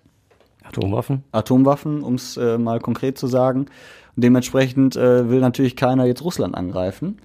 [0.63, 1.23] Atomwaffen.
[1.31, 3.67] Atomwaffen, um es äh, mal konkret zu sagen.
[4.15, 7.19] Und dementsprechend äh, will natürlich keiner jetzt Russland angreifen.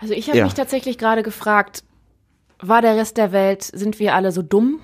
[0.00, 0.44] Also ich habe Ja.
[0.44, 1.84] mich tatsächlich gerade gefragt,
[2.60, 4.80] war der Rest der Welt, sind wir alle so dumm?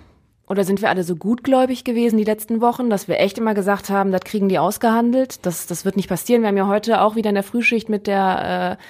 [0.46, 3.88] Oder sind wir alle so gutgläubig gewesen die letzten Wochen, dass wir echt immer gesagt
[3.88, 6.42] haben, das kriegen die ausgehandelt, das, das wird nicht passieren.
[6.42, 8.82] Wir haben ja heute auch wieder in der Frühschicht mit der äh,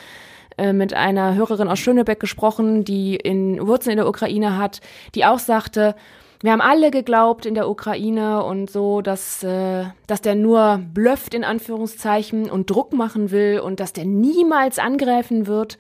[0.57, 4.81] äh, mit einer Hörerin aus Schönebeck gesprochen, die in Wurzeln in der Ukraine hat,
[5.15, 5.97] die auch sagte,
[6.43, 11.35] wir haben alle geglaubt in der Ukraine und so, dass, äh, dass der nur blufft
[11.35, 15.79] in Anführungszeichen und Druck machen will und dass der niemals angreifen wird.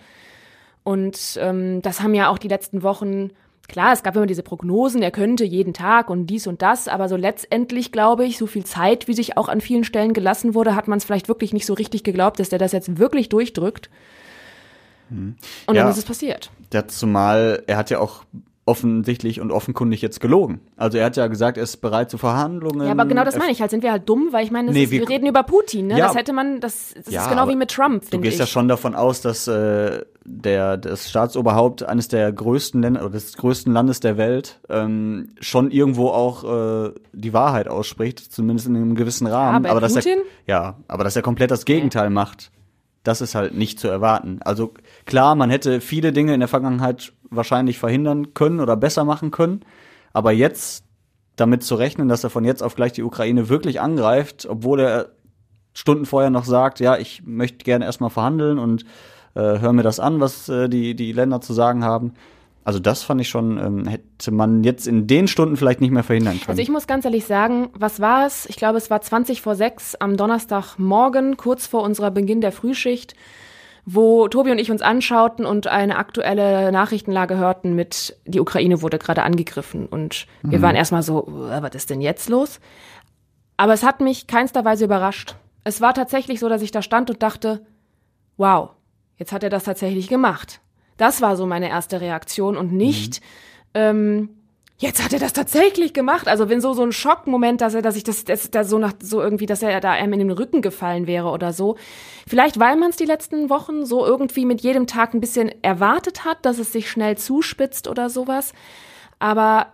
[0.82, 3.30] Und ähm, das haben ja auch die letzten Wochen,
[3.68, 7.08] klar, es gab immer diese Prognosen, er könnte jeden Tag und dies und das, aber
[7.08, 10.74] so letztendlich glaube ich, so viel Zeit, wie sich auch an vielen Stellen gelassen wurde,
[10.74, 13.90] hat man es vielleicht wirklich nicht so richtig geglaubt, dass der das jetzt wirklich durchdrückt.
[15.10, 15.36] Und
[15.68, 15.74] Ja.
[15.74, 16.50] dann ist es passiert.
[16.72, 18.24] Ja, zumal er hat ja auch
[18.66, 20.60] offensichtlich und offenkundig jetzt gelogen.
[20.76, 22.86] Also er hat ja gesagt, er ist bereit zu Verhandlungen.
[22.86, 23.70] Ja, aber genau das meine ich halt.
[23.70, 25.98] Sind wir halt dumm, weil ich meine, Nee, ist, wir- wir reden über Putin, ne?
[25.98, 28.34] Ja, das hätte man, das, das Ja, ist genau wie mit Trump, Du finde gehst
[28.34, 28.40] ich.
[28.40, 33.36] ja schon davon aus, dass äh, der das Staatsoberhaupt eines der größten Länder oder des
[33.36, 36.44] größten Landes der Welt ähm, schon irgendwo auch
[36.88, 39.62] äh, die Wahrheit ausspricht, zumindest in einem gewissen Rahmen.
[39.64, 40.18] bei aber dass er, Putin?
[40.46, 42.50] ja, aber dass er komplett das Gegenteil macht,
[43.04, 44.40] das ist halt nicht zu erwarten.
[44.44, 44.74] Also
[45.04, 49.60] klar, man hätte viele Dinge in der Vergangenheit wahrscheinlich verhindern können oder besser machen können,
[50.12, 50.84] aber jetzt
[51.36, 55.08] damit zu rechnen, dass er von jetzt auf gleich die Ukraine wirklich angreift, obwohl er
[55.74, 58.84] Stunden vorher noch sagt, ja, ich möchte gerne erstmal verhandeln und
[59.34, 62.14] äh, hör mir das an, was äh, die, die Länder zu sagen haben.
[62.64, 66.02] Also das fand ich schon, ähm, hätte man jetzt in den Stunden vielleicht nicht mehr
[66.02, 66.48] verhindern können.
[66.50, 68.46] Also ich muss ganz ehrlich sagen, was war es?
[68.46, 73.14] Ich glaube, es war 20 vor 6 am Donnerstagmorgen, kurz vor unserer Beginn der Frühschicht,
[73.84, 78.98] wo Tobi und ich uns anschauten und eine aktuelle Nachrichtenlage hörten mit, die Ukraine wurde
[78.98, 79.84] gerade angegriffen.
[79.84, 82.60] Und wir waren erstmal so, "Äh, was ist denn jetzt los?
[83.58, 85.36] Aber es hat mich keinster Weise überrascht.
[85.64, 87.66] Es war tatsächlich so, dass ich da stand und dachte,
[88.38, 88.70] wow,
[89.16, 90.60] jetzt hat er das tatsächlich gemacht.
[90.96, 93.20] Das war so meine erste Reaktion und nicht,
[93.74, 94.30] ähm,
[94.78, 96.28] jetzt hat er das tatsächlich gemacht.
[96.28, 98.92] Also wenn so so ein Schockmoment, dass er, dass ich das, das da so nach
[99.00, 101.76] so irgendwie, dass er da einem in den Rücken gefallen wäre oder so.
[102.28, 106.24] Vielleicht weil man es die letzten Wochen so irgendwie mit jedem Tag ein bisschen erwartet
[106.24, 108.52] hat, dass es sich schnell zuspitzt oder sowas.
[109.18, 109.68] Aber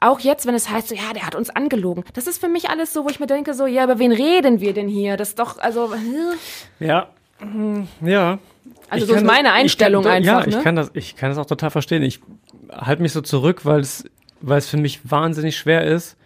[0.00, 2.04] auch jetzt, wenn es heißt, so, ja, der hat uns angelogen.
[2.12, 4.60] Das ist für mich alles so, wo ich mir denke, so, ja, über wen reden
[4.60, 5.16] wir denn hier?
[5.16, 5.92] Das ist doch, also.
[6.78, 7.08] Ja.
[7.40, 7.88] Mhm.
[8.02, 8.38] Ja.
[8.88, 10.42] Also so ist meine Einstellung kann, einfach.
[10.42, 10.62] Ja, ich ne?
[10.62, 12.02] kann das, ich kann das auch total verstehen.
[12.02, 12.20] Ich
[12.70, 14.04] halte mich so zurück, weil es,
[14.40, 16.16] weil es für mich wahnsinnig schwer ist,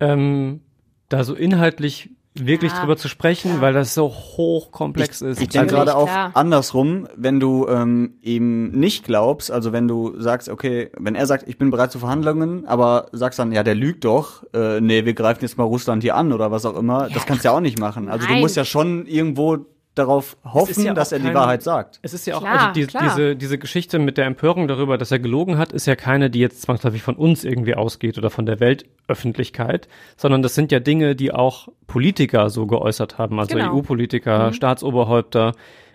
[0.00, 0.60] ähm,
[1.08, 3.62] da so inhaltlich wirklich Ja, drüber zu sprechen, klar.
[3.62, 5.40] weil das so hochkomplex ist.
[5.40, 6.30] Ich denke gerade auch klar.
[6.34, 11.48] andersrum, wenn du ähm, ihm nicht glaubst, also wenn du sagst, okay, wenn er sagt,
[11.48, 15.14] ich bin bereit zu Verhandlungen, aber sagst dann, ja, der lügt doch, äh, nee, wir
[15.14, 17.60] greifen jetzt mal Russland hier an oder was auch immer, das kannst du ja auch
[17.60, 18.08] nicht machen.
[18.08, 18.42] Also du Nein.
[18.42, 19.66] musst ja schon irgendwo
[19.98, 21.98] darauf hoffen, ja dass er die kein- Wahrheit sagt.
[22.02, 23.02] Es ist ja auch, Klar, also die, klar.
[23.04, 26.38] diese, diese Geschichte mit der Empörung darüber, dass er gelogen hat, ist ja keine, die
[26.38, 31.16] jetzt zwangsläufig von uns irgendwie ausgeht oder von der Weltöffentlichkeit, sondern das sind ja Dinge,
[31.16, 33.74] die auch Politiker so geäußert haben, also Genau.
[33.74, 35.52] EU-Politiker, Staatsoberhäupter,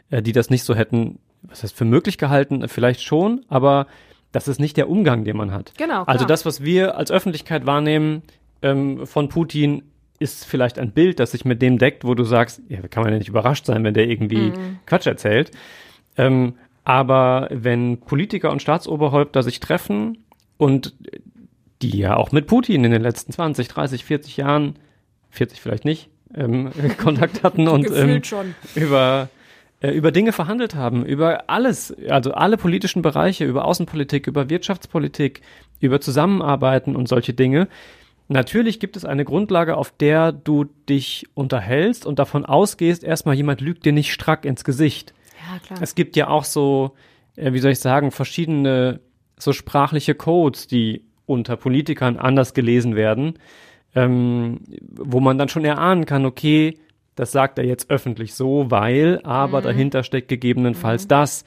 [0.09, 3.87] äh, die das nicht so hätten, was heißt für möglich gehalten, vielleicht schon, aber
[4.31, 5.73] das ist nicht der Umgang, den man hat.
[5.77, 6.27] Genau, Also klar.
[6.27, 8.23] das, was wir als Öffentlichkeit wahrnehmen
[8.61, 9.83] ähm, von Putin,
[10.23, 13.11] ist vielleicht ein Bild, das sich mit dem deckt, wo du sagst, ja, kann man
[13.11, 14.79] ja nicht überrascht sein, wenn der irgendwie Mhm.
[14.85, 15.51] Quatsch erzählt.
[16.17, 20.17] Ähm, aber wenn Politiker und Staatsoberhäupter sich treffen
[20.57, 20.95] und
[21.81, 24.75] die ja auch mit Putin in den letzten 20, 30, 40 Jahren,
[25.29, 28.21] 40 vielleicht nicht, ähm, Kontakt hatten und ähm,
[28.75, 29.29] über
[29.81, 35.41] äh, über Dinge verhandelt haben, über alles, also alle politischen Bereiche, über Außenpolitik, über Wirtschaftspolitik,
[35.81, 37.67] über Zusammenarbeiten und solche Dinge.
[38.27, 43.61] Natürlich gibt es eine Grundlage, auf der du dich unterhältst und davon ausgehst, erstmal jemand
[43.61, 45.13] lügt dir nicht strack ins Gesicht.
[45.51, 45.79] Ja, klar.
[45.81, 46.95] Es gibt ja auch so,
[47.35, 49.01] äh, wie soll ich sagen, verschiedene
[49.37, 53.39] so sprachliche Codes, die unter Politikern anders gelesen werden,
[53.95, 56.77] ähm, wo man dann schon erahnen kann, okay,
[57.15, 61.45] das sagt er jetzt öffentlich so, weil, aber dahinter steckt gegebenenfalls das.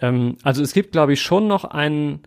[0.00, 2.20] Ähm, also es gibt, glaube ich, schon noch ein,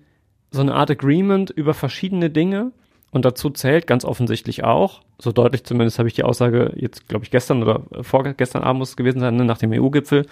[0.51, 2.71] so eine Art Agreement über verschiedene Dinge.
[3.11, 7.25] Und dazu zählt ganz offensichtlich auch, so deutlich zumindest habe ich die Aussage jetzt, glaube
[7.25, 10.27] ich, gestern oder vorgestern Abend muss es gewesen sein, ne, nach dem EU-Gipfel,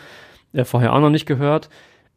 [0.54, 1.70] äh, vorher auch noch nicht gehört,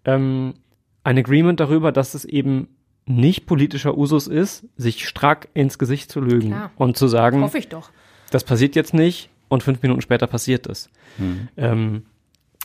[0.05, 0.55] ähm,
[1.03, 2.69] ein Agreement darüber, dass es eben
[3.07, 6.71] nicht politischer Usus ist, sich strack ins Gesicht zu lügen Klar.
[6.77, 7.91] und zu sagen, Hoffe ich doch.
[8.31, 10.91] das passiert jetzt nicht und fünf Minuten später passiert es.
[11.57, 12.05] Ähm,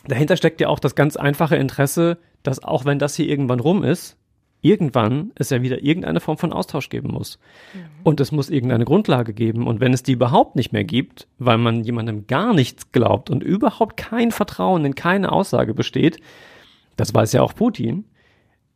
[0.06, 3.82] dahinter steckt ja auch das ganz einfache Interesse, dass auch wenn das hier irgendwann rum
[3.82, 4.16] ist,
[4.60, 7.38] irgendwann es ja wieder irgendeine Form von Austausch geben muss.
[8.02, 9.66] Und es muss irgendeine Grundlage geben.
[9.66, 13.42] Und wenn es die überhaupt nicht mehr gibt, weil man jemandem gar nichts glaubt und
[13.42, 16.18] überhaupt kein Vertrauen in keine Aussage besteht,
[16.96, 18.06] das weiß ja auch Putin,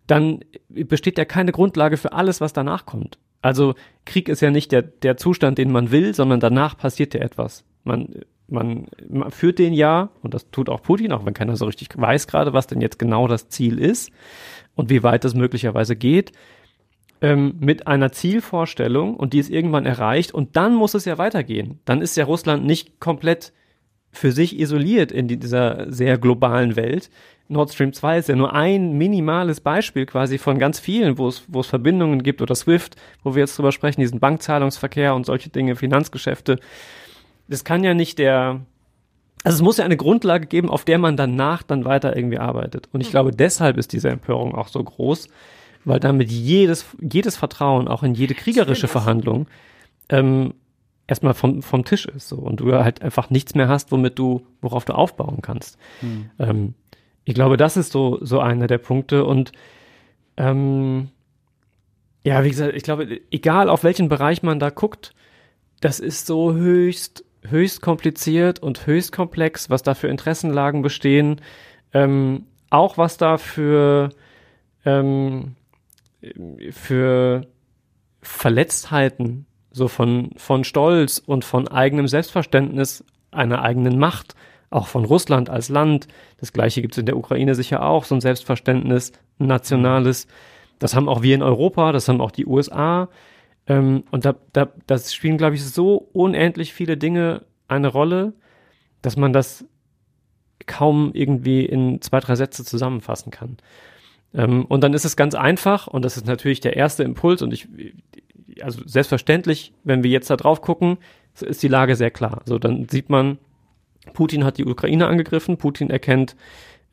[0.06, 3.18] dann besteht ja keine Grundlage für alles, was danach kommt.
[3.42, 3.74] Also
[4.04, 7.64] Krieg ist ja nicht der, der Zustand, den man will, sondern danach passiert ja etwas.
[7.84, 11.64] Man, man, man führt den ja, und das tut auch Putin, auch wenn keiner so
[11.64, 14.12] richtig weiß gerade, was denn jetzt genau das Ziel ist
[14.74, 16.32] und wie weit das möglicherweise geht,
[17.20, 21.80] ähm, mit einer Zielvorstellung und die ist irgendwann erreicht und dann muss es ja weitergehen.
[21.84, 23.52] Dann ist ja Russland nicht komplett
[24.12, 27.10] für sich isoliert in dieser sehr globalen Welt.
[27.48, 31.44] Nord Stream 2 ist ja nur ein minimales Beispiel quasi von ganz vielen, wo es,
[31.48, 35.50] wo es Verbindungen gibt oder SWIFT, wo wir jetzt drüber sprechen, diesen Bankzahlungsverkehr und solche
[35.50, 36.58] Dinge, Finanzgeschäfte.
[37.48, 38.60] Das kann ja nicht der,
[39.43, 42.88] also es muss ja eine Grundlage geben, auf der man danach dann weiter irgendwie arbeitet.
[42.93, 45.28] Und ich glaube, deshalb ist diese Empörung auch so groß,
[45.84, 49.47] weil damit jedes, jedes Vertrauen, auch in jede kriegerische Verhandlung,
[50.11, 50.55] ähm,
[51.07, 52.36] erstmal vom, vom Tisch ist so.
[52.36, 55.78] Und du halt einfach nichts mehr hast, womit du, worauf du aufbauen kannst.
[56.38, 56.74] Ähm,
[57.24, 59.24] ich glaube, das ist so, so einer der Punkte.
[59.24, 59.53] Und
[60.36, 61.09] ähm,
[62.24, 65.14] ja, wie gesagt, ich glaube, egal auf welchen Bereich man da guckt,
[65.80, 71.41] das ist so höchst, höchst kompliziert und höchst komplex, was da für Interessenlagen bestehen,
[71.93, 74.11] ähm, auch was da für,
[74.84, 75.57] ähm,
[76.70, 77.47] für
[78.22, 84.34] Verletztheiten, so von, von Stolz und von eigenem Selbstverständnis einer eigenen Macht,
[84.70, 86.09] auch von Russland als Land.
[86.38, 90.26] Das gleiche gibt es in der Ukraine sicher auch, so ein Selbstverständnis, ein nationales.
[90.78, 93.09] Das haben auch wir in Europa, das haben auch die USA.
[93.70, 98.32] Ähm, und da, da, das spielen, glaube ich, so unendlich viele Dinge eine Rolle,
[99.00, 99.64] dass man das
[100.66, 103.58] kaum irgendwie in zwei, drei Sätze zusammenfassen kann.
[104.34, 107.52] Ähm, und dann ist es ganz einfach, und das ist natürlich der erste Impuls, und
[107.52, 107.68] ich,
[108.60, 110.98] also selbstverständlich, wenn wir jetzt da drauf gucken,
[111.40, 112.42] ist die Lage sehr klar.
[112.46, 113.38] So, dann sieht man,
[114.14, 116.34] Putin hat die Ukraine angegriffen, Putin erkennt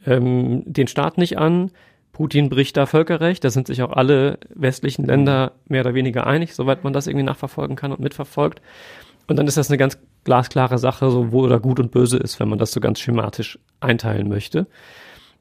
[0.05, 1.71] ähm, den Staat nicht an,
[2.17, 6.55] Putin bricht da Völkerrecht, da sind sich auch alle westlichen Länder mehr oder weniger einig,
[6.55, 8.59] soweit man das irgendwie nachverfolgen kann und mitverfolgt.
[9.27, 12.39] Und dann ist das eine ganz glasklare Sache, so wo da gut und böse ist,
[12.39, 14.65] wenn man das so ganz schematisch einteilen möchte.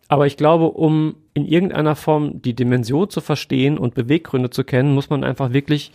[0.08, 4.92] Aber ich glaube, um in irgendeiner Form die Dimension zu verstehen und Beweggründe zu kennen,
[4.92, 5.92] muss man einfach wirklich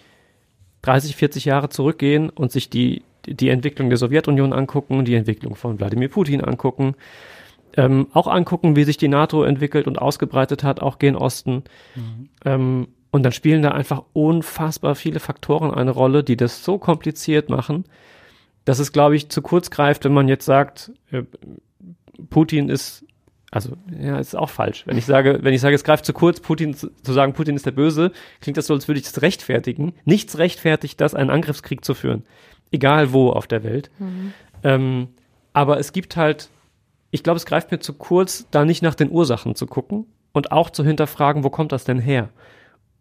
[0.81, 5.77] 30, 40 Jahre zurückgehen und sich die, die Entwicklung der Sowjetunion angucken, die Entwicklung von
[5.77, 6.95] Wladimir Putin angucken,
[7.77, 11.63] ähm, auch angucken, wie sich die NATO entwickelt und ausgebreitet hat, auch gen Osten.
[11.95, 12.29] Mhm.
[12.45, 17.49] Ähm, und dann spielen da einfach unfassbar viele Faktoren eine Rolle, die das so kompliziert
[17.49, 17.85] machen,
[18.65, 21.23] dass es, glaube ich, zu kurz greift, wenn man jetzt sagt, äh,
[22.29, 23.05] Putin ist,
[23.51, 24.87] also ja, ist auch falsch.
[24.87, 27.55] Wenn ich sage, wenn ich sage, es greift zu kurz, Putin zu, zu sagen, Putin
[27.55, 29.93] ist der Böse, klingt das so, als würde ich das rechtfertigen.
[30.05, 32.23] Nichts rechtfertigt das, einen Angriffskrieg zu führen,
[32.71, 33.91] egal wo auf der Welt.
[33.99, 34.33] Mhm.
[34.63, 35.07] Ähm,
[35.53, 36.49] aber es gibt halt,
[37.11, 40.51] ich glaube, es greift mir zu kurz, da nicht nach den Ursachen zu gucken und
[40.51, 42.29] auch zu hinterfragen, wo kommt das denn her?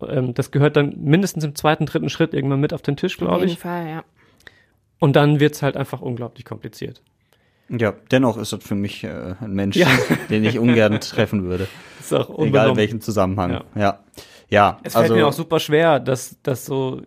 [0.07, 3.37] Ähm, das gehört dann mindestens im zweiten, dritten Schritt irgendwann mit auf den Tisch, glaube
[3.37, 3.43] ich.
[3.43, 4.05] Auf jeden Fall, ja.
[4.99, 7.03] Und dann wird's halt einfach unglaublich kompliziert.
[7.71, 9.87] Ja, dennoch ist das für mich äh, ein Mensch, ja.
[10.31, 11.69] den ich ungern treffen würde.
[12.01, 12.49] Ist auch unbenommen.
[12.49, 13.53] Egal in welchem Zusammenhang.
[13.53, 13.65] Ja.
[13.77, 13.99] ja.
[14.49, 17.03] ja es fällt also, mir auch super schwer, das, das so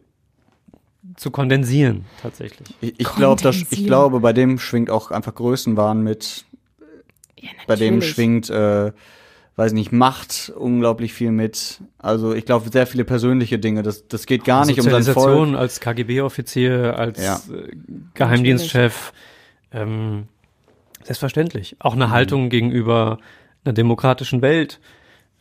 [1.18, 2.70] zu kondensieren, tatsächlich.
[2.80, 6.46] Ich, ich glaube, ich glaube, bei dem schwingt auch einfach Größenwahn mit.
[7.44, 8.92] Ja, bei dem schwingt äh,
[9.56, 11.82] weiß nicht, Macht unglaublich viel mit.
[12.00, 13.84] Also ich glaube, sehr viele persönliche Dinge.
[13.84, 15.56] Das, das geht gar nicht um sein Volk.
[15.56, 17.36] als KGB-Offizier, als ja.
[17.54, 17.76] Äh,
[18.16, 19.14] Geheimdienstchef.
[19.72, 20.28] Ähm,
[21.04, 21.76] selbstverständlich.
[21.80, 22.12] Auch eine mhm.
[22.12, 23.20] Haltung gegenüber
[23.64, 24.80] einer demokratischen Welt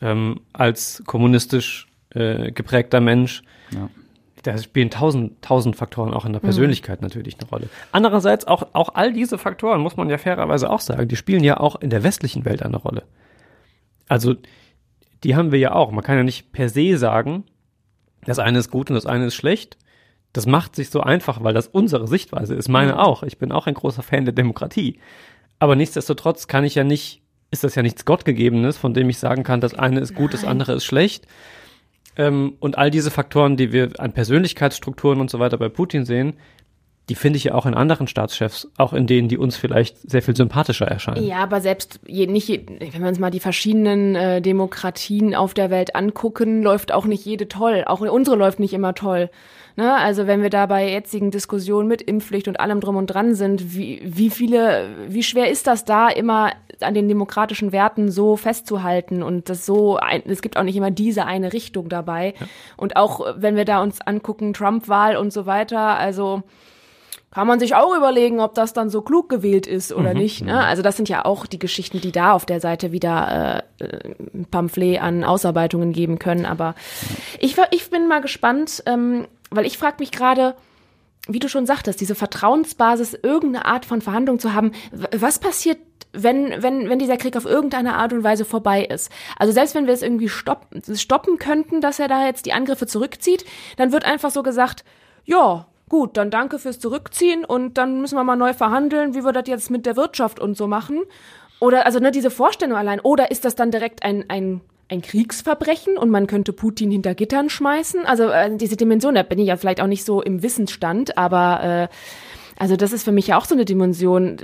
[0.01, 3.41] ähm, als kommunistisch äh, geprägter Mensch.
[3.71, 3.89] Ja.
[4.43, 6.47] Da spielen tausend, tausend Faktoren auch in der mhm.
[6.47, 7.07] Persönlichkeit mhm.
[7.07, 7.69] natürlich eine Rolle.
[7.91, 11.59] Andererseits auch, auch all diese Faktoren, muss man ja fairerweise auch sagen, die spielen ja
[11.59, 13.03] auch in der westlichen Welt eine Rolle.
[14.07, 14.35] Also
[15.23, 15.91] die haben wir ja auch.
[15.91, 17.45] Man kann ja nicht per se sagen,
[18.25, 19.77] das eine ist gut und das eine ist schlecht.
[20.33, 22.67] Das macht sich so einfach, weil das unsere Sichtweise ist.
[22.67, 23.23] Meine auch.
[23.23, 24.99] Ich bin auch ein großer Fan der Demokratie.
[25.59, 27.21] Aber nichtsdestotrotz kann ich ja nicht,
[27.51, 30.41] ist das ja nichts Gottgegebenes, von dem ich sagen kann, das eine ist gut, Nein.
[30.41, 31.27] das andere ist schlecht.
[32.17, 36.33] Ähm, und all diese Faktoren, die wir an Persönlichkeitsstrukturen und so weiter bei Putin sehen,
[37.09, 40.21] die finde ich ja auch in anderen Staatschefs, auch in denen, die uns vielleicht sehr
[40.21, 41.25] viel sympathischer erscheinen.
[41.25, 45.69] Ja, aber selbst je, nicht, wenn wir uns mal die verschiedenen äh, Demokratien auf der
[45.69, 47.83] Welt angucken, läuft auch nicht jede toll.
[47.85, 49.29] Auch unsere läuft nicht immer toll.
[49.75, 49.93] Ne?
[49.93, 53.75] Also wenn wir da bei jetzigen Diskussionen mit Impfpflicht und allem drum und dran sind,
[53.75, 56.51] wie, wie viele, wie schwer ist das da immer
[56.83, 60.91] an den demokratischen Werten so festzuhalten und das so, ein, es gibt auch nicht immer
[60.91, 62.33] diese eine Richtung dabei.
[62.39, 62.47] Ja.
[62.77, 66.43] Und auch wenn wir da uns angucken, Trump-Wahl und so weiter, also
[67.33, 70.19] kann man sich auch überlegen, ob das dann so klug gewählt ist oder mhm.
[70.19, 70.45] nicht.
[70.45, 70.63] Ne?
[70.63, 74.45] Also das sind ja auch die Geschichten, die da auf der Seite wieder äh, ein
[74.45, 76.45] Pamphlet an Ausarbeitungen geben können.
[76.45, 76.75] Aber
[77.39, 80.53] ich, ich bin mal gespannt, ähm, weil ich frage mich gerade,
[81.27, 84.71] wie du schon sagtest, diese Vertrauensbasis, irgendeine Art von Verhandlung zu haben.
[84.91, 85.77] Was passiert,
[86.11, 89.09] wenn, wenn, wenn dieser Krieg auf irgendeine Art und Weise vorbei ist?
[89.37, 92.87] Also selbst wenn wir es irgendwie stopp, stoppen könnten, dass er da jetzt die Angriffe
[92.87, 93.45] zurückzieht,
[93.77, 94.83] dann wird einfach so gesagt,
[95.23, 99.31] ja, gut, dann danke fürs Zurückziehen und dann müssen wir mal neu verhandeln, wie wir
[99.31, 101.01] das jetzt mit der Wirtschaft und so machen.
[101.59, 102.99] Oder also ne, diese Vorstellung allein.
[102.99, 104.59] Oder ist das dann direkt ein, ein,
[104.93, 108.05] ein Kriegsverbrechen und man könnte Putin hinter Gittern schmeißen?
[108.05, 111.63] Also äh, diese Dimension, da bin ich ja vielleicht auch nicht so im Wissensstand, aber
[111.63, 111.87] äh,
[112.57, 114.37] also das ist für mich ja auch so eine Dimension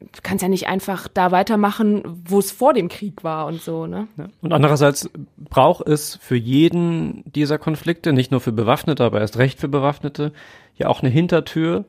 [0.00, 3.86] du kannst ja nicht einfach da weitermachen, wo es vor dem Krieg war und so,
[3.86, 4.08] ne?
[4.16, 4.28] Ja.
[4.42, 9.58] Und andererseits braucht es für jeden dieser Konflikte, nicht nur für Bewaffnete, aber erst recht
[9.58, 10.32] für Bewaffnete,
[10.76, 11.84] ja auch eine Hintertür,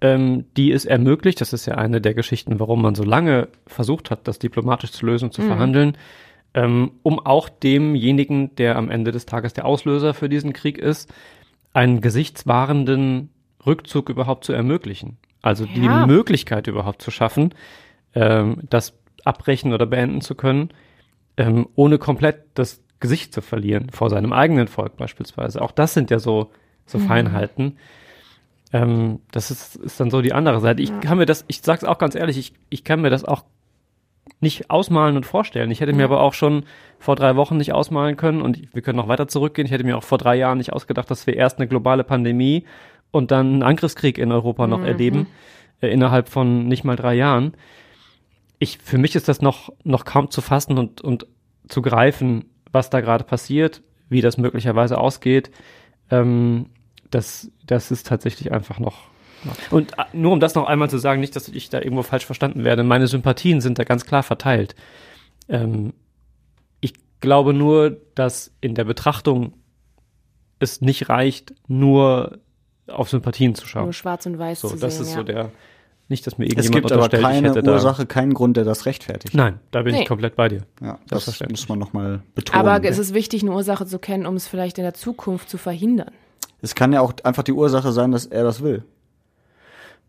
[0.00, 4.10] ähm, die es ermöglicht, das ist ja eine der Geschichten, warum man so lange versucht
[4.10, 5.46] hat, das diplomatisch zu lösen, zu mhm.
[5.46, 5.96] verhandeln,
[6.56, 11.12] ähm, um auch demjenigen, der am Ende des Tages der Auslöser für diesen Krieg ist,
[11.74, 13.28] einen gesichtswahrenden
[13.64, 15.18] Rückzug überhaupt zu ermöglichen.
[15.42, 15.72] Also ja.
[15.74, 17.54] die Möglichkeit überhaupt zu schaffen,
[18.14, 18.94] ähm, das
[19.24, 20.70] abbrechen oder beenden zu können,
[21.36, 25.60] ähm, ohne komplett das Gesicht zu verlieren vor seinem eigenen Volk beispielsweise.
[25.60, 26.50] Auch das sind ja so,
[26.86, 27.02] so mhm.
[27.02, 27.76] Feinheiten.
[28.72, 30.80] Ähm, das ist, ist dann so die andere Seite.
[30.80, 33.44] Ich kann mir das, ich sag's auch ganz ehrlich, ich, ich kann mir das auch
[34.46, 35.72] nicht ausmalen und vorstellen.
[35.72, 36.64] Ich hätte mir aber auch schon
[37.00, 39.66] vor drei Wochen nicht ausmalen können und wir können noch weiter zurückgehen.
[39.66, 42.64] Ich hätte mir auch vor drei Jahren nicht ausgedacht, dass wir erst eine globale Pandemie
[43.10, 44.86] und dann einen Angriffskrieg in Europa noch mhm.
[44.86, 45.26] erleben,
[45.80, 47.54] äh, innerhalb von nicht mal drei Jahren.
[48.60, 51.26] Ich, für mich ist das noch, noch kaum zu fassen und, und
[51.68, 55.50] zu greifen, was da gerade passiert, wie das möglicherweise ausgeht.
[56.08, 56.66] Ähm,
[57.10, 59.08] das, das ist tatsächlich einfach noch.
[59.70, 62.26] Und äh, nur um das noch einmal zu sagen, nicht, dass ich da irgendwo falsch
[62.26, 64.74] verstanden werde, meine Sympathien sind da ganz klar verteilt.
[65.48, 65.92] Ähm,
[66.80, 69.52] ich glaube nur, dass in der Betrachtung
[70.58, 72.38] es nicht reicht, nur
[72.88, 73.84] auf Sympathien zu schauen.
[73.84, 75.02] Nur schwarz und weiß So, zu das sehen.
[75.02, 75.16] ist ja.
[75.18, 75.50] so der,
[76.08, 77.72] nicht, dass mir Es irgendjemand gibt aber unterstellt, ich keine hätte da.
[77.72, 79.34] Ursache, keinen Grund, der das rechtfertigt.
[79.34, 80.02] Nein, da bin Nee.
[80.02, 80.62] ich komplett bei dir.
[80.80, 82.64] Ja, das muss man nochmal betonen.
[82.66, 85.58] Aber es ist wichtig, eine Ursache zu kennen, um es vielleicht in der Zukunft zu
[85.58, 86.10] verhindern.
[86.62, 88.84] es kann ja auch einfach die Ursache sein, dass er das will.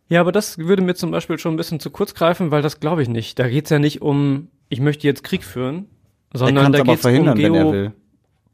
[0.09, 2.79] Ja, aber das würde mir zum Beispiel schon ein bisschen zu kurz greifen, weil das
[2.79, 3.37] glaube ich nicht.
[3.39, 5.87] Da geht's ja nicht um, ich möchte jetzt Krieg führen,
[6.33, 7.93] Er sondern da es aber geht's um verhindern, wenn will.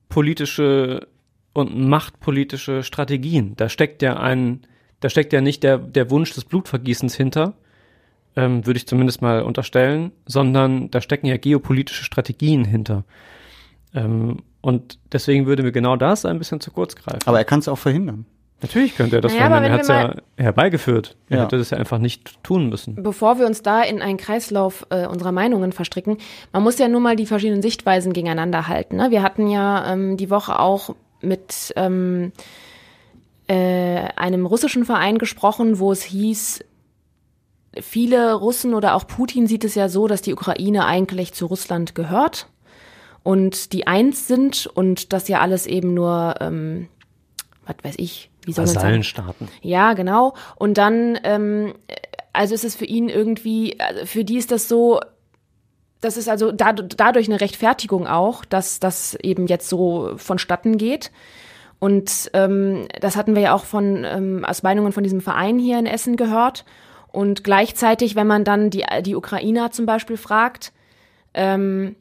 [0.10, 1.08] geopolitische
[1.54, 3.54] und machtpolitische Strategien.
[3.56, 4.62] Da steckt ja ein,
[5.00, 7.54] da steckt ja nicht der, der Wunsch des Blutvergießens hinter,
[8.36, 13.04] ähm, würde ich zumindest mal unterstellen, sondern da stecken ja geopolitische Strategien hinter.
[13.94, 17.22] Ähm, und deswegen würde mir genau das ein bisschen zu kurz greifen.
[17.26, 18.26] Aber er kann es auch verhindern.
[18.64, 19.72] Natürlich könnte er das Naja, verhindern.
[19.72, 19.88] Er hat es
[20.38, 21.18] ja herbeigeführt.
[21.30, 21.44] Er Ja.
[21.44, 22.96] hätte das ja einfach nicht tun müssen.
[22.96, 26.18] Bevor wir uns da in einen Kreislauf äh, unserer Meinungen verstricken,
[26.54, 28.96] man muss ja nur mal die verschiedenen Sichtweisen gegeneinander halten.
[28.96, 29.12] Ne?
[29.12, 32.32] Wir hatten ja ähm, die Woche auch mit ähm,
[33.48, 36.64] äh, einem russischen Verein gesprochen, wo es hieß,
[37.82, 41.96] viele Russen oder auch Putin sieht es ja so, dass die Ukraine eigentlich zu Russland
[41.96, 42.48] gehört
[43.24, 46.88] und die eins sind und das ja alles eben nur, ähm,
[47.66, 48.66] was weiß ich, wie soll?
[48.66, 49.48] Vasallenstaaten.
[49.62, 50.34] Ja, genau.
[50.56, 51.74] Und dann, ähm,
[52.34, 55.00] also ist es für ihn irgendwie, also für die ist das so,
[56.02, 61.12] das ist also dad- dadurch eine Rechtfertigung auch, dass das eben jetzt so vonstatten geht.
[61.80, 65.80] Und ähm, das hatten wir ja auch von ähm, aus Meinungen von diesem Verein hier
[65.80, 66.66] in Essen gehört.
[67.12, 70.72] Und gleichzeitig, wenn man dann die, die Ukrainer zum Beispiel fragt,
[71.34, 71.96] ähm,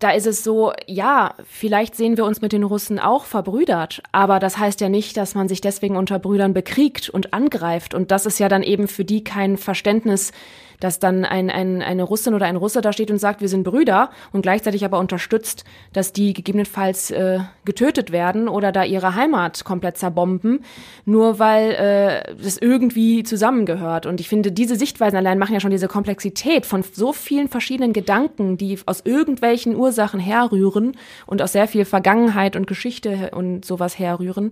[0.00, 4.38] da ist es so, ja, vielleicht sehen wir uns mit den Russen auch verbrüdert, aber
[4.38, 7.94] das heißt ja nicht, dass man sich deswegen unter Brüdern bekriegt und angreift.
[7.94, 10.32] Und das ist ja dann eben für die kein Verständnis,
[10.80, 13.62] dass dann ein, ein, eine Russin oder ein Russe da steht und sagt, wir sind
[13.62, 19.64] Brüder und gleichzeitig aber unterstützt, dass die gegebenenfalls äh, getötet werden oder da ihre Heimat
[19.64, 20.64] komplett zerbomben,
[21.04, 24.06] nur weil äh, das irgendwie zusammengehört.
[24.06, 27.92] Und ich finde, diese Sichtweisen allein machen ja schon diese Komplexität von so vielen verschiedenen
[27.92, 33.98] Gedanken, die aus irgendwelchen Ursachen herrühren und aus sehr viel Vergangenheit und Geschichte und sowas
[33.98, 34.50] herrühren,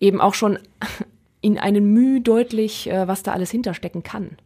[0.00, 0.58] eben auch schon
[1.40, 4.36] in einem Mühe deutlich, äh, was da alles hinterstecken kann.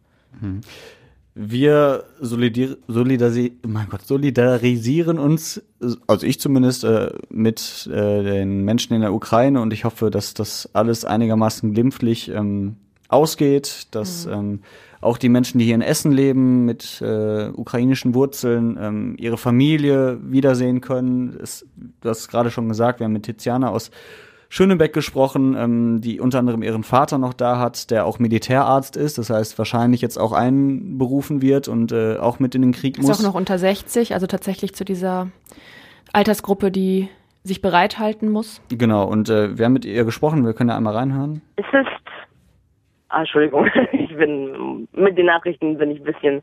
[1.33, 3.53] Wir solidarisi
[3.89, 5.61] Gott, solidarisieren uns,
[6.05, 10.33] also ich zumindest, äh, mit äh, den Menschen in der Ukraine und ich hoffe, dass
[10.33, 12.75] das alles einigermaßen glimpflich ähm,
[13.07, 14.59] ausgeht, dass ähm,
[14.99, 20.19] auch die Menschen, die hier in Essen leben, mit äh, ukrainischen Wurzeln, ähm, ihre Familie
[20.21, 21.37] wiedersehen können.
[21.41, 21.65] Es,
[22.01, 23.89] du hast gerade schon gesagt, wir haben mit Tiziana aus
[24.51, 29.17] Schönebeck gesprochen, ähm, die unter anderem ihren Vater noch da hat, der auch Militärarzt ist,
[29.17, 33.07] das heißt wahrscheinlich jetzt auch einberufen wird und äh, auch mit in den Krieg Ist
[33.07, 33.21] muss.
[33.21, 35.29] auch noch unter 60, also tatsächlich zu dieser
[36.11, 37.07] Altersgruppe, die
[37.43, 38.61] sich bereithalten muss.
[38.69, 41.41] Genau, und äh, wir haben mit ihr gesprochen, wir können ja einmal reinhören.
[41.55, 41.87] Es ist,
[43.07, 46.41] ah, Entschuldigung, ich bin, mit den Nachrichten bin ich ein bisschen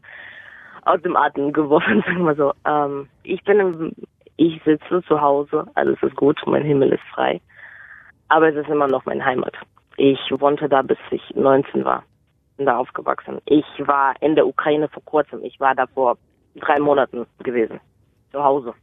[0.86, 2.54] aus dem Atem geworfen, sagen wir so.
[2.66, 3.92] Ähm, ich bin, im,
[4.38, 7.42] ich sitze zu Hause, alles ist gut, mein Himmel ist frei.
[8.28, 9.54] Aber es ist immer noch meine Heimat.
[9.96, 12.04] Ich wohnte da, bis ich 19 war.
[12.56, 13.40] Bin da aufgewachsen.
[13.46, 15.42] Ich war in der Ukraine vor kurzem.
[15.42, 16.18] Ich war da vor
[16.56, 17.80] drei Monaten gewesen.
[18.32, 18.74] Zu Hause.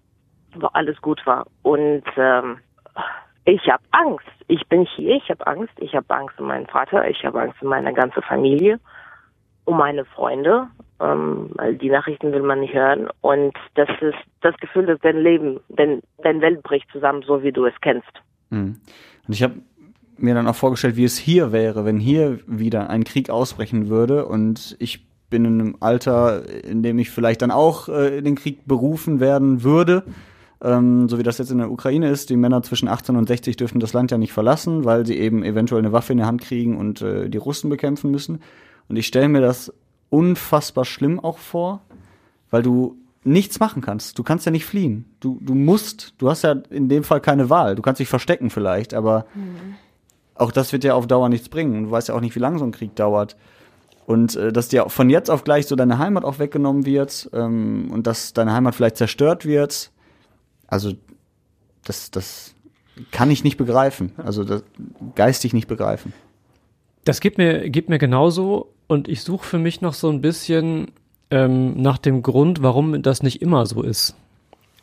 [0.56, 1.46] Wo alles gut war.
[1.64, 2.58] Und ähm,
[3.46, 4.26] ich habe Angst.
[4.48, 5.74] Ich bin hier, ich habe Angst.
[5.78, 8.80] Ich habe Angst um meinen Vater, ich habe Angst um meine ganze Familie,
[9.66, 10.68] um meine Freunde.
[11.00, 13.10] Ähm, weil die Nachrichten will man nicht hören.
[13.22, 17.52] Und das ist das Gefühl, dass dein Leben, dein, dein Welt bricht zusammen, so wie
[17.52, 18.12] du es kennst.
[18.50, 18.80] Mhm.
[19.28, 19.56] Und ich habe
[20.18, 24.26] mir dann auch vorgestellt, wie es hier wäre, wenn hier wieder ein Krieg ausbrechen würde
[24.26, 28.36] und ich bin in einem Alter, in dem ich vielleicht dann auch äh, in den
[28.36, 30.04] Krieg berufen werden würde.
[30.64, 33.58] Ähm, so wie das jetzt in der Ukraine ist, die Männer zwischen 18 und 60
[33.58, 36.42] dürfen das Land ja nicht verlassen, weil sie eben eventuell eine Waffe in der Hand
[36.42, 38.40] kriegen und äh, die Russen bekämpfen müssen.
[38.88, 39.74] Und ich stelle mir das
[40.10, 41.82] unfassbar schlimm auch vor,
[42.52, 42.96] weil du
[43.26, 44.18] nichts machen kannst.
[44.18, 45.06] Du kannst ja nicht fliehen.
[45.20, 47.76] Du, du musst, du hast ja in dem Fall keine Wahl.
[47.76, 49.26] Du kannst dich verstecken vielleicht, aber
[50.36, 51.86] auch das wird ja auf Dauer nichts bringen.
[51.86, 53.36] Du weißt ja auch nicht, wie lange so ein Krieg dauert.
[54.06, 57.90] Und äh, dass dir von jetzt auf gleich so deine Heimat auch weggenommen wird ähm,
[57.92, 59.92] und dass deine Heimat vielleicht zerstört wird,
[60.68, 60.94] also
[61.84, 62.54] das, das
[63.12, 64.12] kann ich nicht begreifen.
[64.18, 64.64] Also das
[65.16, 66.14] geistig nicht begreifen.
[67.04, 70.92] Das geht mir, geht mir genauso und ich suche für mich noch so ein bisschen
[71.32, 74.16] ähm, nach dem Grund, warum das nicht immer so ist.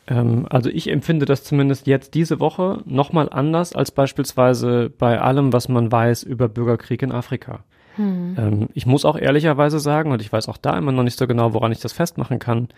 [0.06, 5.52] Ähm, also ich empfinde das zumindest jetzt diese Woche nochmal anders als beispielsweise bei allem,
[5.52, 7.60] was man weiß über Bürgerkrieg in Afrika.
[7.96, 8.36] Hm.
[8.38, 11.26] Ähm, ich muss auch ehrlicherweise sagen, und ich weiß auch da immer noch nicht so
[11.26, 12.68] genau, woran ich das festmachen kann,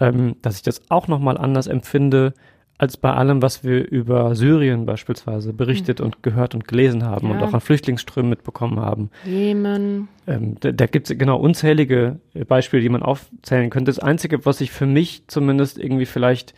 [0.00, 2.32] ähm, dass ich das auch nochmal anders empfinde
[2.78, 6.06] als bei allem, was wir über Syrien beispielsweise berichtet Mhm.
[6.06, 7.46] und gehört und gelesen haben und Ja.
[7.46, 9.10] auch an Flüchtlingsströmen mitbekommen haben.
[9.24, 10.08] Jemen.
[10.26, 13.90] Ähm, da da gibt es genau unzählige äh, Beispiele, die man aufzählen könnte.
[13.90, 16.54] Das Einzige, was ich für mich zumindest irgendwie vielleicht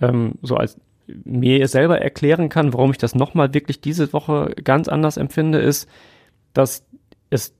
[0.00, 0.78] ähm, so als
[1.24, 5.88] mir selber erklären kann, warum ich das nochmal wirklich diese Woche ganz anders empfinde, ist,
[6.54, 6.86] dass
[7.30, 7.54] es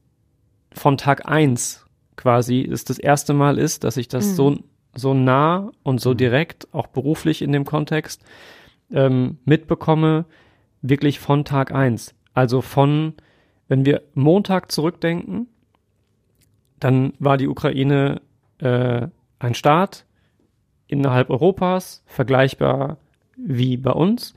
[0.72, 1.86] von Tag eins
[2.16, 4.34] quasi es das erste Mal ist, dass ich das Mhm.
[4.34, 4.58] so,
[4.94, 8.22] so nah und so direkt, auch beruflich in dem Kontext,
[8.92, 10.26] ähm, mitbekomme,
[10.82, 12.14] wirklich von Tag eins.
[12.34, 13.14] Also von,
[13.68, 15.48] wenn wir Montag zurückdenken,
[16.80, 18.20] dann war die Ukraine
[18.58, 19.06] äh,
[19.38, 20.04] ein Staat
[20.88, 22.98] innerhalb Europas, vergleichbar
[23.36, 24.34] wie bei uns.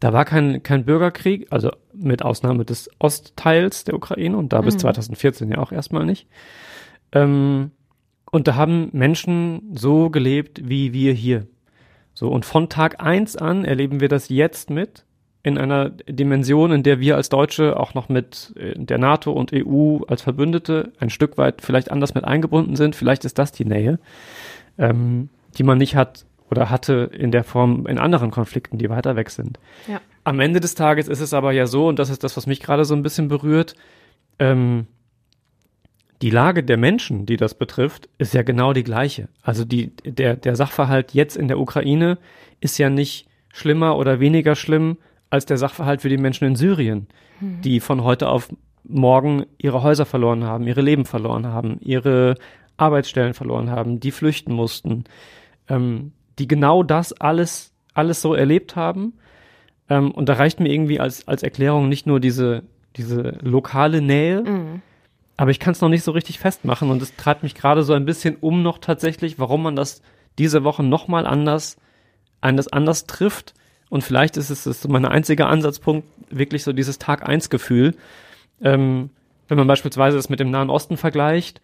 [0.00, 4.74] Da war kein, kein Bürgerkrieg, also mit Ausnahme des Ostteils der Ukraine und da bis
[4.74, 4.80] Mhm.
[4.80, 6.26] 2014 ja auch erstmal nicht.
[7.12, 7.70] Ähm,
[8.34, 11.46] und da haben Menschen so gelebt wie wir hier.
[12.14, 15.04] So, und von Tag eins an erleben wir das jetzt mit
[15.44, 19.52] in einer Dimension, in der wir als Deutsche auch noch mit äh, der NATO und
[19.54, 22.96] EU als Verbündete ein Stück weit vielleicht anders mit eingebunden sind.
[22.96, 24.00] Vielleicht ist das die Nähe,
[24.78, 29.14] ähm, die man nicht hat oder hatte in der Form in anderen Konflikten, die weiter
[29.14, 29.60] weg sind.
[29.86, 30.00] Ja.
[30.24, 32.58] Am Ende des Tages ist es aber ja so, und das ist das, was mich
[32.58, 33.76] gerade so ein bisschen berührt,
[34.40, 34.88] ähm,
[36.22, 39.28] die Lage der Menschen, die das betrifft, ist ja genau die gleiche.
[39.42, 42.18] Also die, der, der Sachverhalt jetzt in der Ukraine
[42.60, 44.96] ist ja nicht schlimmer oder weniger schlimm
[45.30, 47.06] als der Sachverhalt für die Menschen in Syrien,
[47.40, 47.60] Mhm.
[47.62, 48.48] die von heute auf
[48.84, 52.36] morgen ihre Häuser verloren haben, ihre Leben verloren haben, ihre
[52.76, 55.04] Arbeitsstellen verloren haben, die flüchten mussten,
[55.68, 59.14] ähm, die genau das alles, alles so erlebt haben.
[59.88, 62.62] Ähm, und da reicht mir irgendwie als, als Erklärung nicht nur diese,
[62.96, 64.82] diese lokale Nähe, Mhm.
[65.36, 67.92] Aber ich kann es noch nicht so richtig festmachen und es treibt mich gerade so
[67.92, 70.02] ein bisschen um noch tatsächlich, warum man das
[70.38, 71.76] diese Woche nochmal anders,
[72.40, 73.54] anders anders trifft.
[73.90, 77.94] Und vielleicht ist es ist mein einziger Ansatzpunkt, wirklich so dieses Tag-1-Gefühl.
[78.62, 79.10] Ähm,
[79.48, 81.60] wenn man beispielsweise das mit dem Nahen Osten vergleicht,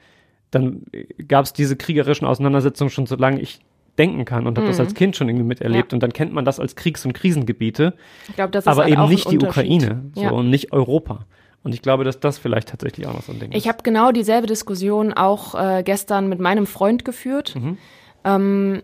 [0.51, 0.83] dann
[1.29, 3.61] gab es diese kriegerischen Auseinandersetzungen schon solange ich
[3.99, 4.85] denken kann und habe das Mhm.
[4.85, 5.93] als Kind schon irgendwie miterlebt.
[5.93, 5.97] Ja.
[5.97, 7.95] Und dann kennt man das als Kriegs- und Krisengebiete,
[8.29, 9.39] Ich glaube, das ist aber halt eben nicht die.
[9.39, 10.31] Ukraine so, Ja.
[10.31, 11.27] und nicht Europa.
[11.63, 13.59] Und ich glaube, dass das vielleicht tatsächlich auch noch so ein Ding ist.
[13.59, 17.77] Ich habe genau dieselbe Diskussion auch äh, gestern mit meinem Freund geführt, Mhm.
[18.25, 18.83] ähm,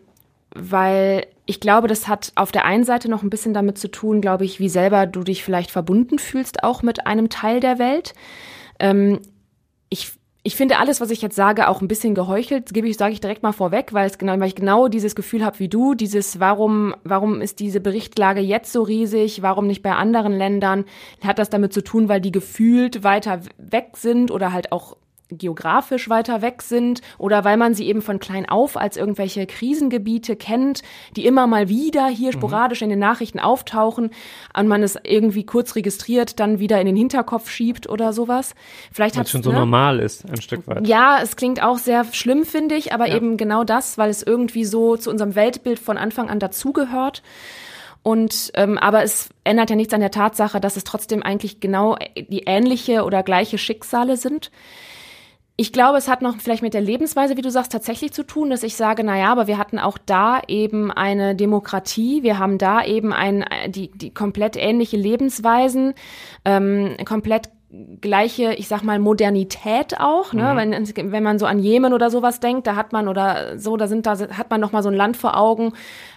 [0.54, 4.20] weil ich glaube, das hat auf der einen Seite noch ein bisschen damit zu tun,
[4.20, 8.14] glaube ich, wie selber du dich vielleicht verbunden fühlst, auch mit einem Teil der Welt.
[8.78, 9.20] Ähm,
[9.88, 10.12] ich
[10.46, 12.72] ich finde alles, was ich jetzt sage, auch ein bisschen geheuchelt.
[12.72, 15.44] Gebe ich, sage ich direkt mal vorweg, weil es genau, weil ich genau dieses Gefühl
[15.44, 15.94] habe wie du.
[15.96, 19.42] Dieses, warum, warum ist diese Berichtlage jetzt so riesig?
[19.42, 20.84] Warum nicht bei anderen Ländern?
[21.24, 24.96] Hat das damit zu tun, weil die gefühlt weiter weg sind oder halt auch
[25.30, 30.36] geografisch weiter weg sind oder weil man sie eben von klein auf als irgendwelche Krisengebiete
[30.36, 30.82] kennt,
[31.16, 34.10] die immer mal wieder hier sporadisch in den Nachrichten auftauchen
[34.56, 38.54] und man es irgendwie kurz registriert, dann wieder in den Hinterkopf schiebt oder sowas.
[38.92, 40.86] Vielleicht hat schon so normal ist, ein Stück weit.
[40.86, 43.16] ja, es klingt auch sehr schlimm, finde ich, aber Ja.
[43.16, 47.22] eben genau das, weil es irgendwie so zu unserem Weltbild von Anfang an dazugehört.
[48.04, 51.96] Und ähm, aber es ändert ja nichts an der Tatsache, dass es trotzdem eigentlich genau
[52.16, 54.52] die ähnliche oder gleiche Schicksale sind.
[55.58, 58.50] Ich glaube, es hat noch vielleicht mit der Lebensweise, wie du sagst, tatsächlich zu tun,
[58.50, 62.58] dass ich sage, na ja, aber wir hatten auch da eben eine Demokratie, wir haben
[62.58, 65.94] da eben ein, die, die komplett ähnliche Lebensweisen,
[66.44, 67.48] ähm, komplett
[68.00, 70.52] gleiche, ich sag mal, Modernität auch, ne?
[70.54, 73.88] Wenn, wenn man so an Jemen oder sowas denkt, da hat man oder so, da
[73.88, 75.72] sind da hat man noch mal so ein Land vor Augen,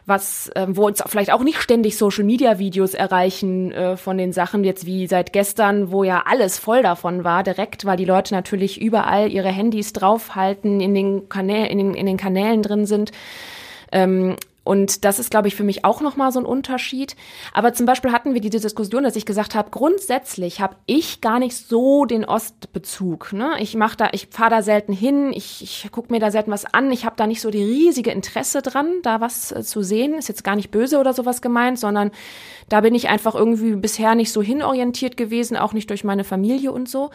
[0.05, 4.31] was ähm, wo uns vielleicht auch nicht ständig Social Media Videos erreichen äh, von den
[4.31, 8.35] Sachen jetzt wie seit gestern, wo ja alles voll davon war, direkt, weil die Leute
[8.35, 13.11] natürlich überall ihre Handys draufhalten, in den Kanälen in den, in den Kanälen drin sind.
[13.91, 17.15] Ähm, und das ist, glaube ich, für mich auch nochmal so ein Unterschied.
[17.53, 21.39] Aber zum Beispiel hatten wir diese Diskussion, dass ich gesagt habe, grundsätzlich habe ich gar
[21.39, 23.33] nicht so den Ostbezug.
[23.33, 23.55] Ne?
[23.59, 26.65] Ich mach da, ich fahre da selten hin, ich, ich gucke mir da selten was
[26.65, 30.13] an, ich habe da nicht so die riesige Interesse dran, da was äh, zu sehen.
[30.13, 32.11] Ist jetzt gar nicht böse oder sowas gemeint, sondern
[32.67, 36.71] da bin ich einfach irgendwie bisher nicht so hinorientiert gewesen, auch nicht durch meine Familie
[36.71, 37.09] und so.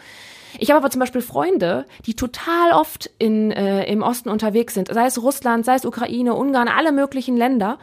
[0.59, 4.93] Ich habe aber zum Beispiel Freunde, die total oft in, äh, im Osten unterwegs sind,
[4.93, 7.77] sei es Russland, sei es Ukraine, Ungarn, alle möglichen Länder.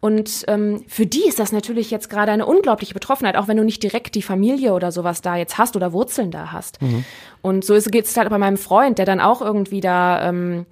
[0.00, 3.64] Und ähm, für die ist das natürlich jetzt gerade eine unglaubliche Betroffenheit, auch wenn du
[3.64, 6.78] nicht direkt die Familie oder sowas da jetzt hast oder Wurzeln da hast.
[7.42, 10.66] Und so geht es halt bei meinem Freund, der dann auch irgendwie da ähm,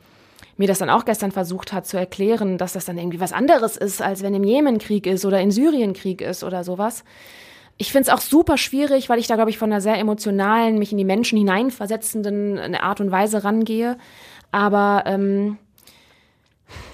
[0.56, 3.76] mir das dann auch gestern versucht hat zu erklären, dass das dann irgendwie was anderes
[3.76, 7.04] ist, als wenn im Jemen Krieg ist oder in Syrien Krieg ist oder sowas.
[7.78, 10.78] Ich finde es auch super schwierig, weil ich da, glaube ich, von einer sehr emotionalen,
[10.78, 13.98] mich in die Menschen hineinversetzenden eine Art und Weise rangehe.
[14.50, 15.58] Aber ähm,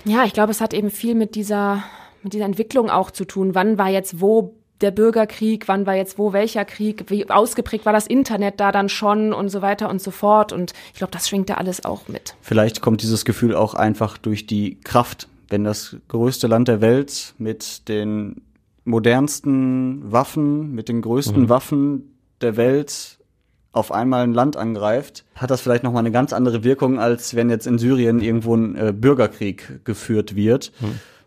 [0.05, 1.85] ja, ich glaube, es hat eben viel mit dieser,
[2.23, 3.55] mit dieser Entwicklung auch zu tun.
[3.55, 7.93] Wann war jetzt wo der Bürgerkrieg, wann war jetzt wo welcher Krieg, wie ausgeprägt war
[7.93, 10.53] das Internet da dann schon und so weiter und so fort.
[10.53, 12.35] Und ich glaube, das schwingt da alles auch mit.
[12.41, 17.35] Vielleicht kommt dieses Gefühl auch einfach durch die Kraft, wenn das größte Land der Welt
[17.39, 18.43] mit den
[18.85, 21.49] modernsten Waffen, mit den größten Mhm.
[21.49, 23.19] Waffen der Welt
[23.73, 27.35] auf einmal ein Land angreift, hat das vielleicht noch mal eine ganz andere Wirkung, als
[27.35, 30.73] wenn jetzt in Syrien irgendwo ein äh, Bürgerkrieg geführt wird.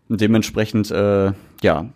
[0.08, 1.32] Und dementsprechend, äh,
[1.64, 1.90] ja,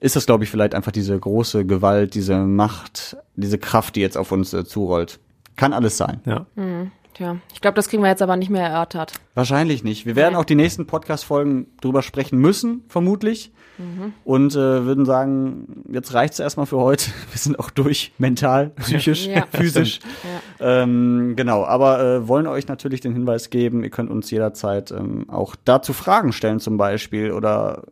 [0.00, 4.16] ist das, glaube ich, vielleicht einfach diese große Gewalt, diese Macht, diese Kraft, die jetzt
[4.16, 5.18] auf uns äh, zurollt.
[5.56, 6.20] Kann alles sein.
[6.24, 6.46] Ja.
[6.54, 9.12] Hm, tja, ich glaube, das kriegen wir jetzt aber nicht mehr erörtert.
[9.34, 10.06] Wahrscheinlich nicht.
[10.06, 13.52] Wir werden auch die nächsten Podcast-Folgen drüber sprechen müssen, vermutlich.
[13.76, 14.12] Mhm.
[14.24, 17.10] Und äh, würden sagen, jetzt reicht's erstmal für heute.
[17.30, 19.46] Wir sind auch durch, mental, psychisch, Ja.
[19.52, 20.00] physisch.
[20.58, 25.30] Ähm, genau, aber äh, wollen euch natürlich den Hinweis geben, ihr könnt uns jederzeit ähm,
[25.30, 27.84] auch dazu Fragen stellen zum Beispiel oder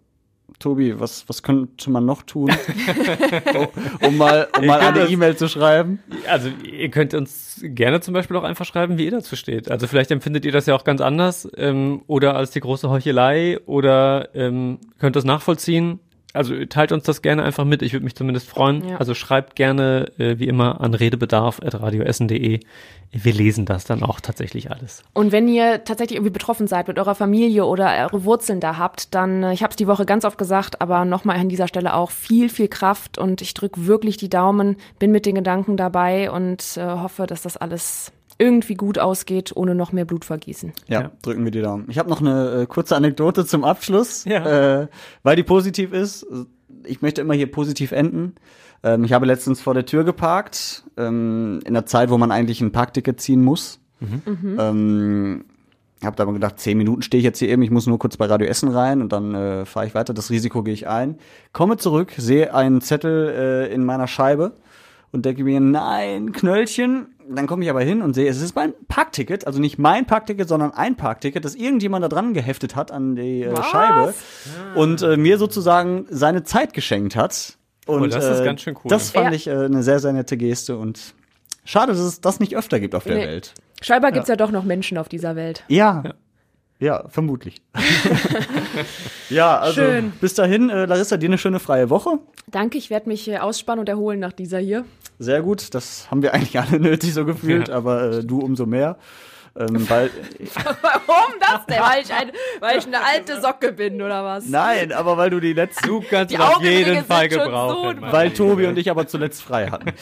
[0.59, 2.51] Tobi, was, was könnte man noch tun,
[3.55, 3.69] um,
[4.09, 6.01] um mal, um mal eine E-Mail zu schreiben?
[6.29, 9.71] Also ihr könnt uns gerne zum Beispiel auch einfach schreiben, wie ihr dazu steht.
[9.71, 13.59] Also vielleicht empfindet ihr das ja auch ganz anders ähm, oder als die große Heuchelei
[13.67, 16.01] oder ähm, könnt das nachvollziehen.
[16.37, 17.83] Also teilt uns das gerne einfach mit.
[17.83, 18.87] Ich würde mich zumindest freuen.
[18.87, 18.97] Ja.
[18.99, 22.61] Also schreibt gerne äh, wie immer an redebedarf.radioessen.de.
[23.13, 25.03] Wir lesen das dann auch tatsächlich alles.
[25.15, 29.15] Und wenn ihr tatsächlich irgendwie betroffen seid mit eurer Familie oder eure Wurzeln da habt,
[29.15, 31.95] dann, äh, ich habe es die Woche ganz oft gesagt, aber nochmal an dieser Stelle
[31.95, 36.31] auch viel, viel Kraft und ich drücke wirklich die Daumen, bin mit den Gedanken dabei
[36.31, 40.73] und äh, hoffe, dass das alles irgendwie gut ausgeht, ohne noch mehr Blut vergießen.
[40.89, 41.11] Ja, Ja.
[41.23, 41.87] drücken wir die Daumen.
[41.89, 44.83] Ich habe noch eine äh, kurze Anekdote zum Abschluss, Ja.
[44.83, 44.89] äh,
[45.23, 46.27] weil die positiv ist.
[46.85, 48.35] Ich möchte immer hier positiv enden.
[48.83, 52.61] Ähm, ich habe letztens vor der Tür geparkt, ähm, in der Zeit, wo man eigentlich
[52.61, 53.81] ein Parkticket ziehen muss.
[54.59, 55.45] Ähm,
[56.05, 58.17] habe da aber gedacht, zehn Minuten stehe ich jetzt hier eben, ich muss nur kurz
[58.19, 60.13] bei Radio Essen rein und dann äh, fahre ich weiter.
[60.15, 61.19] Das Risiko gehe ich ein.
[61.53, 63.29] Komme zurück, sehe einen Zettel
[63.71, 64.53] äh, in meiner Scheibe
[65.17, 67.09] und denke mir, nein, Knöllchen.
[67.29, 70.49] Dann komme ich aber hin und sehe, es ist mein Parkticket, also nicht mein Parkticket,
[70.49, 74.15] sondern ein Parkticket, das irgendjemand da dran geheftet hat an die äh, Scheibe
[74.77, 77.57] und äh, mir sozusagen seine Zeit geschenkt hat.
[77.87, 78.89] Und, Oh, das ist äh, ganz schön cool.
[78.89, 79.33] Das fand Ja.
[79.33, 81.15] ich äh, eine sehr, sehr nette Geste und
[81.65, 83.27] schade, dass es das nicht öfter gibt auf der Nee.
[83.27, 83.55] Welt.
[83.83, 84.37] Scheinbar gibt's ja.
[84.37, 85.65] doch noch Menschen auf dieser Welt.
[85.69, 86.05] Ja.
[86.79, 87.63] Ja, vermutlich.
[89.31, 90.13] ja, also Schön.
[90.21, 92.19] bis dahin, äh, Larissa, dir eine schöne freie Woche.
[92.49, 94.85] Danke, ich werde mich äh, ausspannen und erholen nach dieser hier.
[95.19, 98.99] Sehr gut, das haben wir eigentlich alle nötig so gefühlt, aber äh, du umso mehr.
[99.59, 100.11] Ähm, weil,
[100.83, 101.81] Warum das denn?
[101.81, 102.31] Weil ich, ein,
[102.61, 104.47] weil ich eine alte Socke bin, oder was?
[104.47, 108.01] nein, aber weil du die letzten, Du kannst Die auf Augenringe jeden Fall gebrauchen.
[108.01, 109.93] so weil Tobi und ich aber zuletzt frei hatten.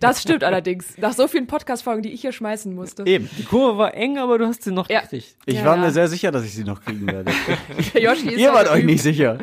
[0.00, 0.96] Das stimmt allerdings.
[0.98, 3.04] Nach so vielen Podcast-Folgen, die ich hier schmeißen musste.
[3.06, 3.28] Eben.
[3.38, 5.00] Die Kurve war eng, aber du hast sie noch Ja.
[5.00, 5.36] richtig.
[5.46, 5.82] Ich Ja, war ja.
[5.82, 7.30] mir sehr sicher, dass ich sie noch kriegen werde.
[8.00, 9.38] Yoshi ist Ihr wart euch nicht sicher.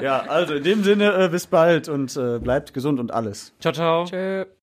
[0.00, 3.52] Ja, also in dem Sinne, äh, bis bald und äh, bleibt gesund und alles.
[3.60, 4.04] Ciao, ciao.
[4.04, 4.44] Tschö.